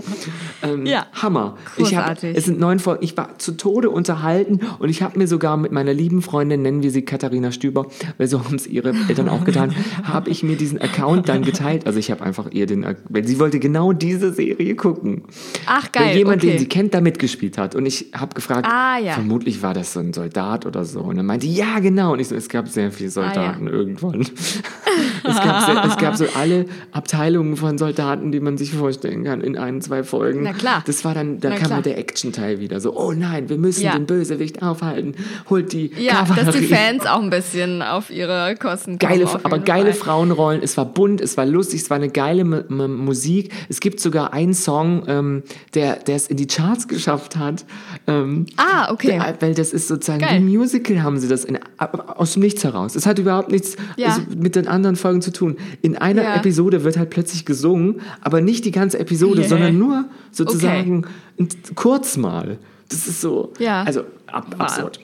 Ähm, 0.64 0.86
Ja. 0.86 1.06
Hammer. 1.14 1.58
Ich 1.78 1.96
hab, 1.96 2.06
Großartig. 2.08 2.38
es 2.38 2.46
sind 2.46 2.60
neun 2.60 2.80
Folgen. 2.80 3.04
Ich 3.04 3.16
war 3.18 3.38
zu 3.38 3.52
Tode 3.54 3.90
unterhalten 3.90 4.60
und 4.80 4.90
ich 4.90 5.02
habe 5.04 5.18
mir 5.20 5.28
sogar 5.28 5.58
mit 5.58 5.72
meiner 5.72 5.94
lieben 5.94 6.22
Freundin, 6.22 6.62
nennen 6.62 6.82
wir 6.84 6.92
sie 6.92 7.04
Katharina 7.04 7.52
Stüber, 7.52 7.86
weil 8.18 8.28
so 8.28 8.44
haben 8.44 8.56
es 8.56 8.66
ihre 8.68 8.94
Eltern 9.08 9.30
auch 9.30 9.44
getan, 9.44 9.76
habe 10.04 10.30
ich 10.30 10.44
mir 10.44 10.56
diesen 10.56 10.82
Account 10.82 11.30
dann 11.30 11.44
geteilt. 11.44 11.86
Also 11.86 12.00
ich 12.00 12.10
habe 12.12 12.24
einfach 12.24 12.50
ihr 12.52 12.66
den, 12.66 12.86
weil 13.10 13.28
sie 13.28 13.40
wollte 13.40 13.60
genau 13.60 13.71
diese 13.94 14.34
Serie 14.34 14.76
gucken. 14.76 15.24
Ach, 15.66 15.92
geil, 15.92 16.08
Weil 16.10 16.18
jemand, 16.18 16.38
okay. 16.44 16.52
den 16.52 16.60
sie 16.60 16.68
kennt, 16.68 16.94
da 16.94 17.02
mitgespielt 17.02 17.58
hat. 17.58 17.76
Und 17.76 17.86
ich 17.86 18.08
habe 18.16 18.34
gefragt, 18.36 18.68
Ah, 18.70 18.98
ja. 19.00 19.14
vermutlich 19.14 19.62
war 19.64 19.74
das 19.74 19.94
so 19.94 20.00
ein 20.00 20.14
Soldat 20.14 20.66
oder 20.66 20.86
so. 20.86 21.02
Und 21.02 21.18
dann 21.18 21.26
meinte 21.26 21.46
sie, 21.48 21.54
ja, 21.54 21.80
genau. 21.80 22.14
Und 22.14 22.20
ich 22.20 22.28
so, 22.28 22.36
es 22.36 22.50
gab 22.50 22.68
sehr 22.68 22.92
viele 22.92 23.10
Soldaten 23.10 23.68
irgendwann. 23.68 24.22
es, 25.24 25.36
gab 25.36 25.66
sehr, 25.66 25.86
es 25.86 25.98
gab 25.98 26.16
so 26.16 26.26
alle 26.38 26.66
Abteilungen 26.92 27.56
von 27.58 27.78
Soldaten, 27.78 28.32
die 28.32 28.40
man 28.40 28.58
sich 28.58 28.72
vorstellen 28.74 29.24
kann, 29.24 29.42
in 29.42 29.58
ein, 29.58 29.82
zwei 29.82 30.04
Folgen. 30.04 30.44
Na 30.44 30.54
klar. 30.54 30.84
Das 30.86 31.06
war 31.06 31.14
dann, 31.14 31.40
da 31.40 31.50
Na 31.50 31.56
kam 31.56 31.66
klar. 31.66 31.76
halt 31.78 31.86
der 31.86 31.98
Action-Teil 31.98 32.60
wieder. 32.60 32.80
So, 32.80 32.96
oh 32.98 33.12
nein, 33.14 33.50
wir 33.50 33.58
müssen 33.58 33.84
Ja. 33.84 33.94
den 33.94 34.06
Bösewicht 34.06 34.62
aufhalten. 34.62 35.16
Holt 35.50 35.74
die 35.74 35.92
Ja, 35.98 36.24
dass 36.24 36.30
die 36.56 36.66
Kavallerie. 36.66 36.66
Fans 36.68 37.06
auch 37.06 37.22
ein 37.22 37.30
bisschen 37.30 37.82
auf 37.82 38.10
ihre 38.10 38.56
Kosten 38.60 38.98
kommen. 39.00 39.12
Geile, 39.20 39.28
aber 39.44 39.60
geile. 39.60 39.94
Frauenrollen. 39.94 40.62
Es 40.64 40.78
war 40.78 40.86
bunt, 40.86 41.22
es 41.22 41.38
war 41.38 41.46
lustig, 41.46 41.82
es 41.82 41.90
war 41.90 41.98
eine 41.98 42.10
geile 42.10 42.42
M 42.42 42.54
M 42.70 42.96
Musik. 43.06 43.51
Es 43.70 43.80
gibt 43.80 44.00
sogar 44.00 44.34
einen 44.34 44.54
Song, 44.54 45.04
ähm, 45.08 45.44
der 45.74 45.98
der 45.98 46.16
es 46.16 46.28
in 46.28 46.38
die 46.38 46.48
Charts 46.48 46.88
geschafft 46.88 47.36
hat. 47.38 47.66
Ähm, 48.08 48.46
Ah, 48.58 48.92
okay. 48.92 49.08
der, 49.20 49.36
weil 49.40 49.54
das 49.54 49.74
ist 49.74 49.88
sozusagen 49.88 50.20
Geil. 50.22 50.42
wie 50.46 50.58
Musical 50.58 51.04
haben 51.04 51.20
sie 51.20 51.28
das 51.28 51.46
in, 51.46 51.60
aus 51.78 52.34
dem 52.34 52.42
Nichts 52.42 52.64
heraus. 52.64 52.96
Es 52.96 53.06
hat 53.06 53.20
überhaupt 53.20 53.52
nichts 53.52 53.76
Ja. 53.98 54.08
also 54.10 54.22
mit 54.38 54.56
den 54.56 54.68
anderen 54.68 54.96
Folgen 54.96 55.22
zu 55.22 55.32
tun. 55.32 55.58
In 55.82 55.98
einer 55.98 56.24
Ja. 56.24 56.36
Episode 56.36 56.84
wird 56.84 56.98
halt 56.98 57.10
plötzlich 57.10 57.46
gesungen, 57.46 58.02
aber 58.22 58.42
nicht 58.42 58.66
die 58.66 58.72
ganze 58.72 59.00
Episode, 59.00 59.40
Yeah. 59.42 59.50
sondern 59.50 59.78
nur 59.78 60.06
sozusagen 60.32 61.06
ein- 61.40 61.48
kurz 61.76 62.18
mal. 62.18 62.58
Das 62.90 63.08
ist 63.08 63.22
so, 63.22 63.54
Ja. 63.60 63.84
also 63.84 64.02
ab, 64.28 64.56
absurd. 64.58 65.00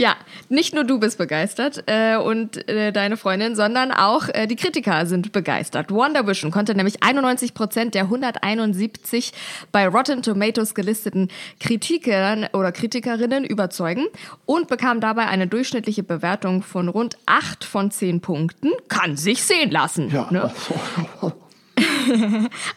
Ja, 0.00 0.16
nicht 0.48 0.72
nur 0.72 0.84
du 0.84 0.98
bist 0.98 1.18
begeistert 1.18 1.84
äh, 1.84 2.16
und 2.16 2.66
äh, 2.70 2.90
deine 2.90 3.18
Freundin, 3.18 3.54
sondern 3.54 3.92
auch 3.92 4.30
äh, 4.32 4.46
die 4.46 4.56
Kritiker 4.56 5.04
sind 5.04 5.30
begeistert. 5.30 5.90
Wonder 5.90 6.26
Vision 6.26 6.50
konnte 6.50 6.74
nämlich 6.74 7.02
91 7.02 7.52
Prozent 7.52 7.94
der 7.94 8.04
171 8.04 9.34
bei 9.72 9.86
Rotten 9.86 10.22
Tomatoes 10.22 10.74
gelisteten 10.74 11.28
Kritikern 11.60 12.46
oder 12.54 12.72
Kritikerinnen 12.72 13.44
überzeugen 13.44 14.06
und 14.46 14.68
bekam 14.68 15.02
dabei 15.02 15.26
eine 15.26 15.46
durchschnittliche 15.46 16.02
Bewertung 16.02 16.62
von 16.62 16.88
rund 16.88 17.18
8 17.26 17.62
von 17.62 17.90
10 17.90 18.22
Punkten. 18.22 18.70
Kann 18.88 19.18
sich 19.18 19.42
sehen 19.42 19.70
lassen. 19.70 20.08
Ne? 20.30 20.50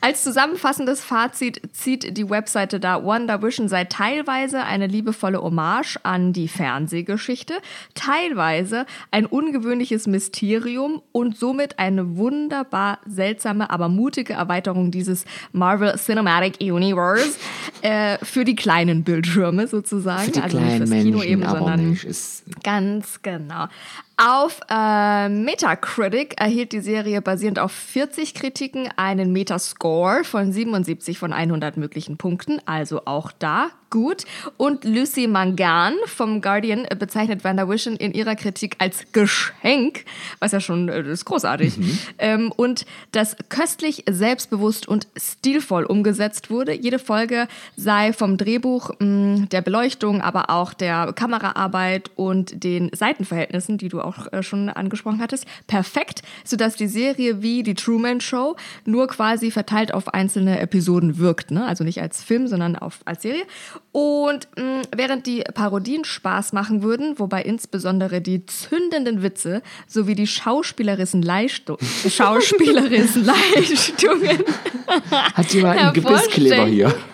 Als 0.02 0.24
zusammenfassendes 0.24 1.04
Fazit 1.04 1.62
zieht 1.74 2.18
die 2.18 2.30
Webseite 2.30 2.80
da, 2.80 3.04
Wonder 3.04 3.42
Vision 3.42 3.68
sei 3.68 3.86
teilweise 3.86 4.64
eine 4.64 4.88
liebevolle 4.88 5.42
Hommage 5.42 5.98
an 6.04 6.34
die 6.34 6.48
Fernsehgeschichte, 6.48 7.56
teilweise 7.96 8.86
ein 9.12 9.26
ungewöhnliches 9.26 10.08
Mysterium 10.08 11.02
und 11.12 11.38
somit 11.38 11.80
eine 11.80 12.18
wunderbar 12.18 13.00
seltsame, 13.06 13.70
aber 13.70 13.90
mutige 13.90 14.34
Erweiterung 14.34 14.92
dieses 14.92 15.26
Marvel 15.52 15.96
Cinematic 15.98 16.62
Universe 16.62 17.38
äh, 17.82 18.18
für 18.24 18.46
die 18.46 18.56
kleinen 18.56 19.04
Bildschirme 19.04 19.68
sozusagen. 19.68 20.26
Für 20.26 20.32
die 20.32 20.42
also 20.42 20.58
nicht 20.60 20.68
kleinen 20.68 20.88
fürs 20.88 21.04
Kino 21.04 21.18
Menschen, 21.18 21.32
eben, 21.32 21.50
sondern 21.50 21.90
nicht. 21.90 22.04
Ist, 22.04 22.44
Ganz 22.64 23.22
genau. 23.22 23.68
Auf 24.16 24.60
äh, 24.70 25.28
Metacritic 25.28 26.40
erhielt 26.40 26.72
die 26.72 26.82
Serie 26.82 27.22
basierend 27.22 27.58
auf 27.58 27.72
40 27.72 28.36
Kritiken 28.36 28.90
einen 28.96 29.34
Metascore 29.34 30.24
von 30.24 30.52
77 30.52 31.18
von 31.18 31.34
100 31.34 31.78
möglichen 31.78 32.18
Punkten, 32.18 32.60
also 32.66 33.06
auch 33.06 33.32
da 33.32 33.72
gut. 33.94 34.26
Und 34.58 34.86
Lucy 34.86 35.28
Mangan 35.28 35.94
vom 36.08 36.42
Guardian 36.42 36.88
bezeichnet 36.98 37.44
WandaVision 37.44 37.96
in 37.96 38.12
ihrer 38.12 38.36
Kritik 38.36 38.76
als 38.80 39.06
Geschenk, 39.12 40.06
was 40.40 40.52
ja 40.52 40.60
schon 40.60 40.90
äh, 40.90 41.04
ist 41.04 41.26
großartig, 41.26 41.78
ähm, 42.18 42.52
und 42.56 42.88
das 43.12 43.38
köstlich, 43.50 44.04
selbstbewusst 44.10 44.88
und 44.88 45.08
stilvoll 45.16 45.86
umgesetzt 45.86 46.50
wurde. 46.50 46.74
Jede 46.74 46.98
Folge 46.98 47.48
sei 47.76 48.14
vom 48.14 48.38
Drehbuch, 48.38 48.90
mh, 48.98 49.46
der 49.52 49.62
Beleuchtung, 49.62 50.22
aber 50.22 50.50
auch 50.50 50.74
der 50.74 51.14
Kameraarbeit 51.14 52.10
und 52.16 52.64
den 52.64 52.90
Seitenverhältnissen, 52.96 53.78
die 53.78 53.90
du 53.90 54.02
auch 54.02 54.34
äh, 54.34 54.42
schon 54.42 54.70
angesprochen 54.70 55.22
hattest, 55.22 55.46
perfekt, 55.68 56.24
sodass 56.44 56.76
die 56.76 56.88
Serie 56.88 57.44
wie 57.44 57.62
die 57.62 57.76
Truman 57.76 58.22
Show 58.22 58.56
nur 58.86 59.08
quasi 59.08 59.52
verteilt 59.52 59.94
auf 59.94 60.12
einzelne 60.16 60.60
Episoden 60.60 61.20
wirkt. 61.20 61.52
Ne? 61.52 61.64
Also 61.64 61.84
nicht 61.84 62.02
als 62.02 62.24
Film, 62.24 62.48
sondern 62.48 62.76
auf, 62.76 63.02
als 63.06 63.22
Serie. 63.22 63.44
Und 63.92 64.48
mh, 64.58 64.82
während 64.96 65.28
die 65.28 65.44
Parodien 65.54 66.04
Spaß 66.04 66.54
machen 66.54 66.82
würden, 66.82 67.20
wobei 67.20 67.44
insbesondere 67.44 68.22
die 68.22 68.46
zündenden 68.46 69.22
Witze 69.22 69.62
sowie 69.88 70.16
die 70.16 70.26
schauspielerischen, 70.26 71.22
Leistu 71.22 71.78
schauspielerischen 72.10 73.26
Leistungen 73.26 74.44
Hat 75.12 75.54
jemand 75.54 75.80
einen 75.80 75.94
Gebisskleber 75.94 76.66
hier? 76.66 76.96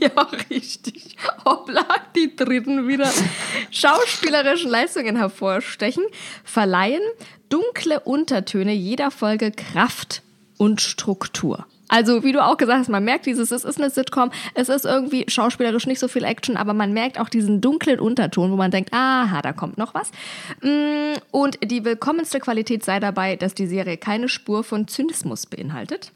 Ja, 0.00 0.26
richtig. 0.50 1.16
Hoppla, 1.44 1.86
die 2.16 2.34
dritten 2.34 2.88
wieder. 2.88 3.08
Schauspielerischen 3.70 4.68
Leistungen 4.68 5.14
hervorstechen, 5.14 6.02
verleihen 6.42 7.00
dunkle 7.48 8.00
Untertöne 8.00 8.72
jeder 8.72 9.12
Folge 9.12 9.52
Kraft 9.52 10.22
und 10.56 10.80
Struktur. 10.80 11.64
Also, 11.88 12.22
wie 12.22 12.32
du 12.32 12.44
auch 12.44 12.56
gesagt 12.56 12.80
hast, 12.80 12.88
man 12.88 13.04
merkt 13.04 13.26
dieses, 13.26 13.50
es 13.50 13.64
ist 13.64 13.78
eine 13.78 13.90
Sitcom, 13.90 14.30
es 14.54 14.68
ist 14.68 14.84
irgendwie 14.84 15.24
schauspielerisch 15.26 15.86
nicht 15.86 15.98
so 15.98 16.08
viel 16.08 16.24
Action, 16.24 16.56
aber 16.56 16.74
man 16.74 16.92
merkt 16.92 17.18
auch 17.18 17.28
diesen 17.28 17.60
dunklen 17.60 17.98
Unterton, 17.98 18.50
wo 18.52 18.56
man 18.56 18.70
denkt, 18.70 18.92
aha, 18.92 19.40
da 19.42 19.52
kommt 19.52 19.78
noch 19.78 19.94
was. 19.94 20.10
Mm, 20.62 21.18
Und 21.30 21.58
die 21.62 21.84
willkommenste 21.84 22.40
Qualität 22.40 22.84
sei 22.84 23.00
dabei, 23.00 23.36
dass 23.36 23.54
die 23.54 23.66
Serie 23.66 23.96
keine 23.96 24.28
Spur 24.28 24.64
von 24.64 24.86
Zynismus 24.86 25.46
beinhaltet. 25.46 26.12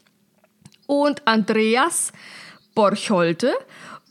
Und 0.87 1.27
Andreas 1.27 2.13
Borcholte 2.75 3.55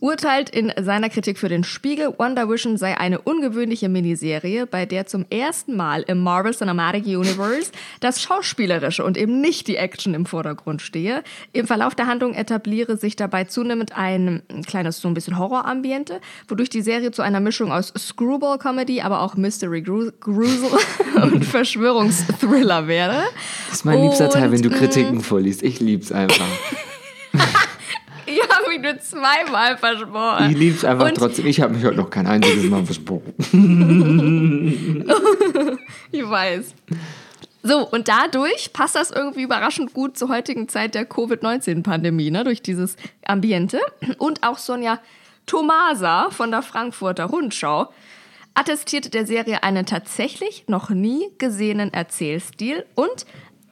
urteilt 0.01 0.49
in 0.49 0.73
seiner 0.81 1.09
Kritik 1.09 1.37
für 1.37 1.47
den 1.47 1.63
Spiegel, 1.63 2.13
Wonder 2.17 2.49
Vision 2.49 2.75
sei 2.75 2.97
eine 2.97 3.21
ungewöhnliche 3.21 3.87
Miniserie, 3.87 4.65
bei 4.65 4.85
der 4.85 5.05
zum 5.05 5.25
ersten 5.29 5.77
Mal 5.77 6.01
im 6.01 6.19
Marvel 6.21 6.53
Cinematic 6.53 7.05
Universe 7.05 7.71
das 8.01 8.21
Schauspielerische 8.21 9.05
und 9.05 9.15
eben 9.15 9.39
nicht 9.39 9.67
die 9.67 9.75
Action 9.77 10.13
im 10.13 10.25
Vordergrund 10.25 10.81
stehe. 10.81 11.23
Im 11.53 11.67
Verlauf 11.67 11.95
der 11.95 12.07
Handlung 12.07 12.33
etabliere 12.33 12.97
sich 12.97 13.15
dabei 13.15 13.43
zunehmend 13.45 13.95
ein 13.95 14.41
kleines, 14.67 14.99
so 14.99 15.07
ein 15.07 15.13
bisschen 15.13 15.37
Horrorambiente, 15.37 16.19
wodurch 16.47 16.69
die 16.69 16.81
Serie 16.81 17.11
zu 17.11 17.21
einer 17.21 17.39
Mischung 17.39 17.71
aus 17.71 17.93
Screwball-Comedy, 17.95 19.01
aber 19.01 19.21
auch 19.21 19.35
Mystery 19.35 19.81
Gru- 19.81 20.11
Grusel 20.19 20.69
und 21.21 21.45
Verschwörungsthriller 21.45 22.87
wäre. 22.87 23.23
Das 23.69 23.77
ist 23.77 23.85
mein 23.85 24.01
liebster 24.01 24.29
Teil, 24.29 24.51
wenn 24.51 24.61
du 24.63 24.69
Und, 24.69 24.75
Kritiken 24.75 25.21
vorliest. 25.21 25.61
Ich 25.61 25.79
lieb's 25.79 26.11
einfach. 26.11 26.47
Ich 28.33 28.41
habe 28.49 28.69
mich 28.69 28.81
nur 28.81 28.97
zweimal 28.99 29.77
versprochen. 29.77 30.51
Ich 30.51 30.57
lieb's 30.57 30.83
einfach 30.85 31.07
Und- 31.07 31.15
trotzdem. 31.15 31.45
Ich 31.47 31.59
habe 31.61 31.73
mich 31.73 31.83
heute 31.83 31.97
noch 31.97 32.09
kein 32.09 32.27
einziges 32.27 32.63
Mal 32.65 32.85
versprochen. 32.85 33.33
Ich 36.11 36.27
weiß. 36.29 36.73
So, 37.63 37.87
und 37.87 38.07
dadurch 38.07 38.73
passt 38.73 38.95
das 38.95 39.11
irgendwie 39.11 39.43
überraschend 39.43 39.93
gut 39.93 40.17
zur 40.17 40.29
heutigen 40.29 40.67
Zeit 40.67 40.93
der 40.95 41.05
Covid-19-Pandemie, 41.05 42.31
ne? 42.31 42.43
durch 42.43 42.61
dieses 42.61 42.95
Ambiente. 43.25 43.79
Und 44.17 44.43
auch 44.43 44.57
Sonja 44.57 44.99
Tomasa 45.45 46.29
von 46.31 46.51
der 46.51 46.61
Frankfurter 46.63 47.25
Rundschau 47.25 47.91
attestierte 48.55 49.09
der 49.09 49.25
Serie 49.25 49.63
einen 49.63 49.85
tatsächlich 49.85 50.65
noch 50.67 50.89
nie 50.89 51.23
gesehenen 51.37 51.93
Erzählstil 51.93 52.85
und 52.95 53.25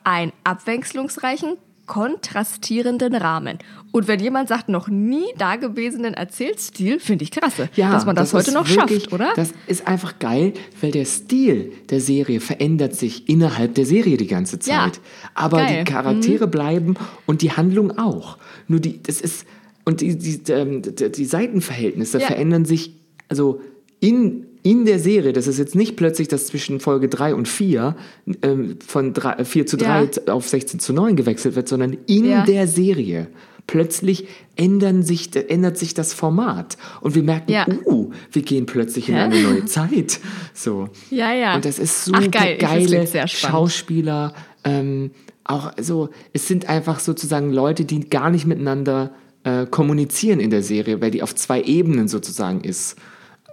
einen 0.03 0.31
abwechslungsreichen, 0.45 1.57
kontrastierenden 1.89 3.15
Rahmen. 3.15 3.57
Und 3.91 4.07
wenn 4.07 4.19
jemand 4.19 4.47
sagt, 4.47 4.69
noch 4.69 4.87
nie 4.87 5.25
dagewesenen 5.37 6.13
Erzählstil, 6.13 6.99
finde 6.99 7.23
ich 7.23 7.31
krasse, 7.31 7.69
dass 7.75 8.05
man 8.05 8.15
das, 8.15 8.33
heute 8.33 8.49
ist 8.49 8.53
noch 8.53 8.69
wirklich- 8.69 9.03
schafft, 9.05 9.13
oder? 9.13 9.29
Das 9.35 9.51
ist 9.67 9.87
einfach 9.87 10.19
geil, 10.19 10.53
weil 10.79 10.91
der 10.91 11.05
Stil 11.05 11.71
der 11.89 11.99
Serie 11.99 12.39
verändert 12.39 12.95
sich 12.95 13.27
innerhalb 13.27 13.73
der 13.73 13.85
Serie 13.87 14.17
die 14.17 14.27
ganze 14.27 14.57
Ja, 14.57 14.83
Zeit. 14.85 15.01
Aber 15.33 15.57
geil. 15.57 15.81
Mhm. 15.81 15.85
die 15.85 15.91
Charaktere 15.91 16.47
bleiben 16.47 16.95
und 17.25 17.41
die 17.41 17.51
Handlung 17.51 17.97
auch. 17.97 18.37
Nur 18.67 18.79
die, 18.79 19.01
das 19.01 19.19
ist, 19.19 19.45
und 19.85 20.01
die, 20.01 20.15
die, 20.17 20.39
ähm, 20.51 20.83
die, 20.83 21.11
die 21.11 21.25
Seitenverhältnisse 21.25 22.19
Ja. 22.19 22.27
verändern 22.27 22.65
sich, 22.65 22.93
also 23.27 23.61
in, 23.99 24.45
in 24.69 24.85
der 24.85 24.99
Serie, 24.99 25.33
das 25.33 25.47
ist 25.47 25.57
jetzt 25.57 25.73
nicht 25.73 25.95
plötzlich, 25.95 26.27
dass 26.27 26.45
zwischen 26.47 26.79
Folge 26.79 27.07
3 27.09 27.33
und 27.33 27.47
4 27.47 27.95
ähm, 28.43 28.77
von 28.85 29.13
3, 29.13 29.43
4 29.43 29.65
zu 29.65 29.77
3 29.77 30.09
Ja. 30.27 30.33
auf 30.33 30.47
16 30.47 30.79
zu 30.79 30.93
9 30.93 31.15
gewechselt 31.15 31.55
wird, 31.55 31.67
sondern 31.67 31.97
in 32.05 32.25
Ja. 32.25 32.43
der 32.45 32.67
Serie. 32.67 33.27
Plötzlich 33.65 34.27
ändern 34.55 35.01
sich, 35.03 35.35
ändert 35.35 35.77
sich 35.77 35.93
das 35.95 36.13
Format 36.13 36.77
und 37.01 37.15
wir 37.15 37.23
merken, 37.23 37.51
Ja. 37.51 37.65
uh, 37.85 38.11
wir 38.31 38.41
gehen 38.43 38.65
plötzlich 38.67 39.09
in 39.09 39.15
eine 39.15 39.41
neue 39.41 39.65
Zeit. 39.65 40.19
So. 40.53 40.89
Ja, 41.09 41.33
ja. 41.33 41.55
Und 41.55 41.65
das 41.65 41.79
ist 41.79 42.11
Ach, 42.13 42.21
super 42.21 42.29
geil. 42.29 42.57
Geile. 42.59 43.07
Schauspieler. 43.27 44.33
Ähm, 44.63 45.11
auch 45.43 45.71
so, 45.81 46.09
es 46.33 46.47
sind 46.47 46.69
einfach 46.69 46.99
sozusagen 46.99 47.51
Leute, 47.51 47.85
die 47.85 48.07
gar 48.09 48.29
nicht 48.29 48.45
miteinander 48.45 49.13
äh, 49.43 49.65
kommunizieren 49.65 50.39
in 50.39 50.51
der 50.51 50.61
Serie, 50.61 51.01
weil 51.01 51.11
die 51.11 51.23
auf 51.23 51.33
zwei 51.33 51.61
Ebenen 51.61 52.07
sozusagen 52.07 52.61
ist. 52.61 52.97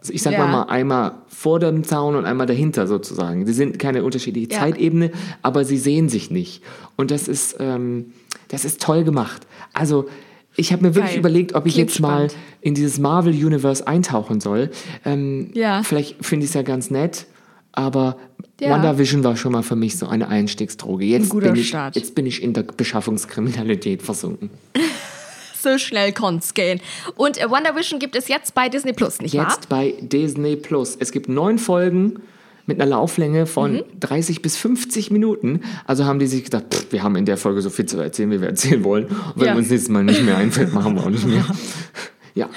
Also 0.06 0.14
ich 0.14 0.22
sag 0.22 0.34
Ja. 0.34 0.38
mal, 0.46 0.52
mal 0.52 0.62
einmal 0.64 1.12
vor 1.26 1.58
dem 1.58 1.82
Zaun 1.82 2.14
und 2.14 2.24
einmal 2.26 2.46
dahinter 2.46 2.86
sozusagen. 2.86 3.44
Sie 3.44 3.52
sind 3.52 3.80
keine 3.80 4.04
unterschiedliche 4.04 4.52
Ja. 4.52 4.60
Zeitebene, 4.60 5.10
aber 5.42 5.64
sie 5.64 5.78
sehen 5.78 6.08
sich 6.08 6.30
nicht. 6.30 6.62
Und 6.94 7.10
das 7.10 7.26
ist, 7.26 7.56
ähm, 7.58 8.12
das 8.46 8.64
ist 8.64 8.80
toll 8.80 9.02
gemacht. 9.02 9.48
Also 9.72 10.06
ich 10.54 10.72
habe 10.72 10.82
mir 10.84 10.94
wirklich 10.94 11.14
Geil. 11.14 11.18
überlegt, 11.18 11.54
ob 11.56 11.66
ich 11.66 11.74
Klingt 11.74 11.90
jetzt 11.90 12.00
mal 12.00 12.28
spannend. 12.30 12.36
in 12.60 12.74
dieses 12.74 13.00
Marvel-Universe 13.00 13.84
eintauchen 13.88 14.40
soll. 14.40 14.70
Ähm, 15.04 15.50
Ja. 15.54 15.82
Vielleicht 15.82 16.24
finde 16.24 16.44
ich 16.44 16.50
es 16.50 16.54
ja 16.54 16.62
ganz 16.62 16.88
nett, 16.90 17.26
aber 17.72 18.16
Ja. 18.60 18.70
WandaVision 18.70 19.24
war 19.24 19.36
schon 19.36 19.50
mal 19.52 19.62
für 19.64 19.74
mich 19.76 19.98
so 19.98 20.06
eine 20.06 20.28
Einstiegsdroge. 20.28 21.04
Jetzt, 21.04 21.30
guter 21.30 21.48
bin 21.50 21.60
ich, 21.60 21.68
Start. 21.68 21.96
jetzt 21.96 22.14
bin 22.14 22.26
ich 22.26 22.42
in 22.44 22.52
der 22.52 22.62
Beschaffungskriminalität 22.62 24.02
versunken. 24.02 24.50
So 25.62 25.78
schnell 25.78 26.12
kann's 26.12 26.54
gehen. 26.54 26.80
Und 27.16 27.38
äh, 27.38 27.48
Wonder 27.50 27.74
Vision 27.76 27.98
gibt 27.98 28.14
es 28.16 28.28
jetzt 28.28 28.54
bei 28.54 28.68
Disney 28.68 28.92
Plus, 28.92 29.20
nicht 29.20 29.34
wahr? 29.36 29.48
Jetzt 29.50 29.68
bei 29.68 29.94
Disney 30.00 30.56
Plus. 30.56 30.96
Es 30.98 31.12
gibt 31.12 31.28
neun 31.28 31.58
Folgen 31.58 32.20
mit 32.66 32.80
einer 32.80 32.90
Lauflänge 32.90 33.46
von 33.46 33.74
Mhm. 33.74 33.82
30 34.00 34.42
bis 34.42 34.56
50 34.56 35.10
Minuten. 35.10 35.60
Also 35.86 36.04
haben 36.04 36.18
die 36.18 36.26
sich 36.26 36.44
gedacht, 36.44 36.64
pff, 36.72 36.92
wir 36.92 37.02
haben 37.02 37.14
in 37.16 37.24
der 37.24 37.36
Folge 37.36 37.62
so 37.62 37.70
viel 37.70 37.86
zu 37.86 37.98
erzählen, 38.00 38.30
wie 38.32 38.40
wir 38.40 38.48
erzählen 38.48 38.82
wollen. 38.84 39.04
Und 39.06 39.14
wenn 39.36 39.46
Ja. 39.46 39.54
uns 39.54 39.70
nächstes 39.70 39.88
Mal 39.88 40.02
nicht 40.04 40.22
mehr 40.22 40.36
einfällt, 40.36 40.72
machen 40.74 40.94
wir 40.96 41.02
auch 41.04 41.10
nicht 41.10 41.26
mehr. 41.26 41.44
Ja, 42.34 42.50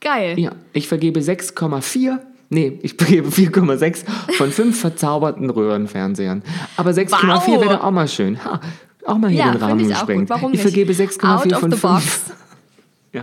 Geil. 0.00 0.38
ja. 0.38 0.52
Ich 0.72 0.88
vergebe 0.88 1.20
6,4. 1.20 2.18
Nee, 2.50 2.78
ich 2.82 2.94
vergebe 2.94 3.28
4,6 3.30 4.04
von 4.36 4.50
fünf 4.50 4.80
verzauberten 4.80 5.50
Röhrenfernsehern. 5.50 6.42
Aber 6.76 6.90
6,4 6.92 7.46
Wow. 7.56 7.60
wäre 7.62 7.82
auch 7.84 7.90
mal 7.90 8.08
schön. 8.08 8.42
Ha, 8.44 8.60
auch 9.06 9.18
mal 9.18 9.30
hier 9.30 9.40
Ja, 9.40 9.52
den 9.52 9.62
Rahmen 9.62 9.80
ich 9.80 9.86
ich 10.54 10.64
nicht? 10.64 10.74
vergebe 10.74 10.92
6,4 10.92 11.24
Out 11.34 11.52
of 11.52 11.60
von 11.60 11.70
the 11.70 11.76
5. 11.76 11.82
box. 11.82 12.20
Ja. 13.12 13.22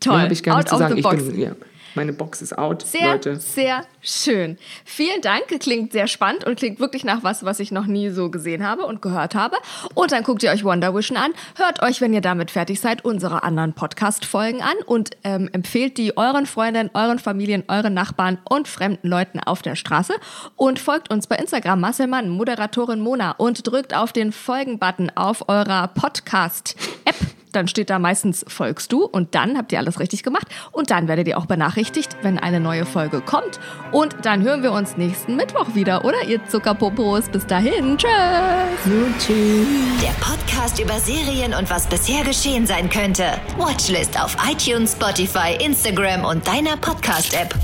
Toll. 0.00 0.16
Mehr 0.18 0.30
ich 0.30 0.42
gar 0.42 0.56
nicht 0.58 0.66
Out 0.66 0.68
zu 0.68 0.74
of 0.74 0.78
sagen. 0.80 0.92
the 0.94 0.98
Ich 1.00 1.04
box. 1.04 1.24
bin, 1.24 1.40
ja, 1.40 1.50
meine 1.94 2.12
Box 2.12 2.42
ist 2.42 2.56
out, 2.56 2.82
Sehr, 2.82 3.12
Leute. 3.12 3.36
sehr 3.36 3.84
schön. 4.00 4.58
Vielen 4.84 5.20
Dank. 5.20 5.46
Klingt 5.60 5.92
sehr 5.92 6.06
spannend 6.06 6.44
und 6.44 6.56
klingt 6.58 6.80
wirklich 6.80 7.04
nach 7.04 7.22
was, 7.22 7.44
was 7.44 7.60
ich 7.60 7.72
noch 7.72 7.86
nie 7.86 8.10
so 8.10 8.30
gesehen 8.30 8.66
habe 8.66 8.84
und 8.84 9.02
gehört 9.02 9.34
habe. 9.34 9.56
Und 9.94 10.12
dann 10.12 10.22
guckt 10.22 10.42
ihr 10.42 10.50
euch 10.50 10.64
Wonder 10.64 10.94
Vision 10.94 11.16
an. 11.16 11.32
Hört 11.56 11.82
euch, 11.82 12.00
wenn 12.00 12.12
ihr 12.12 12.20
damit 12.20 12.50
fertig 12.50 12.80
seid, 12.80 13.04
unsere 13.04 13.42
anderen 13.42 13.72
Podcast-Folgen 13.72 14.62
an 14.62 14.76
und 14.86 15.10
ähm, 15.24 15.48
empfehlt 15.52 15.98
die 15.98 16.16
euren 16.16 16.46
Freunden, 16.46 16.90
euren 16.94 17.18
Familien, 17.18 17.64
euren 17.68 17.94
Nachbarn 17.94 18.38
und 18.48 18.68
fremden 18.68 19.08
Leuten 19.08 19.40
auf 19.40 19.62
der 19.62 19.76
Straße. 19.76 20.14
Und 20.56 20.78
folgt 20.78 21.10
uns 21.10 21.26
bei 21.26 21.36
Instagram, 21.36 21.80
Masselmann, 21.80 22.28
Moderatorin 22.28 23.00
Mona 23.00 23.32
und 23.32 23.66
drückt 23.66 23.94
auf 23.94 24.12
den 24.12 24.32
Folgen-Button 24.32 25.12
auf 25.14 25.48
eurer 25.48 25.88
Podcast-App. 25.88 27.37
Dann 27.52 27.68
steht 27.68 27.90
da 27.90 27.98
meistens 27.98 28.44
folgst 28.48 28.92
du 28.92 29.04
und 29.04 29.34
dann 29.34 29.56
habt 29.56 29.72
ihr 29.72 29.78
alles 29.78 30.00
richtig 30.00 30.22
gemacht 30.22 30.46
und 30.72 30.90
dann 30.90 31.08
werdet 31.08 31.28
ihr 31.28 31.38
auch 31.38 31.46
benachrichtigt, 31.46 32.16
wenn 32.22 32.38
eine 32.38 32.60
neue 32.60 32.86
Folge 32.86 33.20
kommt. 33.20 33.60
Und 33.92 34.16
dann 34.22 34.42
hören 34.42 34.62
wir 34.62 34.72
uns 34.72 34.96
nächsten 34.96 35.36
Mittwoch 35.36 35.74
wieder, 35.74 36.04
oder 36.04 36.22
ihr 36.24 36.44
Zuckerpopos? 36.46 37.28
Bis 37.28 37.46
dahin, 37.46 37.96
tschüss! 37.96 38.10
Der 40.02 40.12
Podcast 40.20 40.80
über 40.80 40.98
Serien 41.00 41.54
und 41.54 41.70
was 41.70 41.86
bisher 41.86 42.24
geschehen 42.24 42.66
sein 42.66 42.88
könnte. 42.90 43.24
Watchlist 43.56 44.20
auf 44.20 44.36
iTunes, 44.50 44.92
Spotify, 44.92 45.56
Instagram 45.64 46.24
und 46.24 46.46
deiner 46.46 46.76
Podcast-App. 46.76 47.54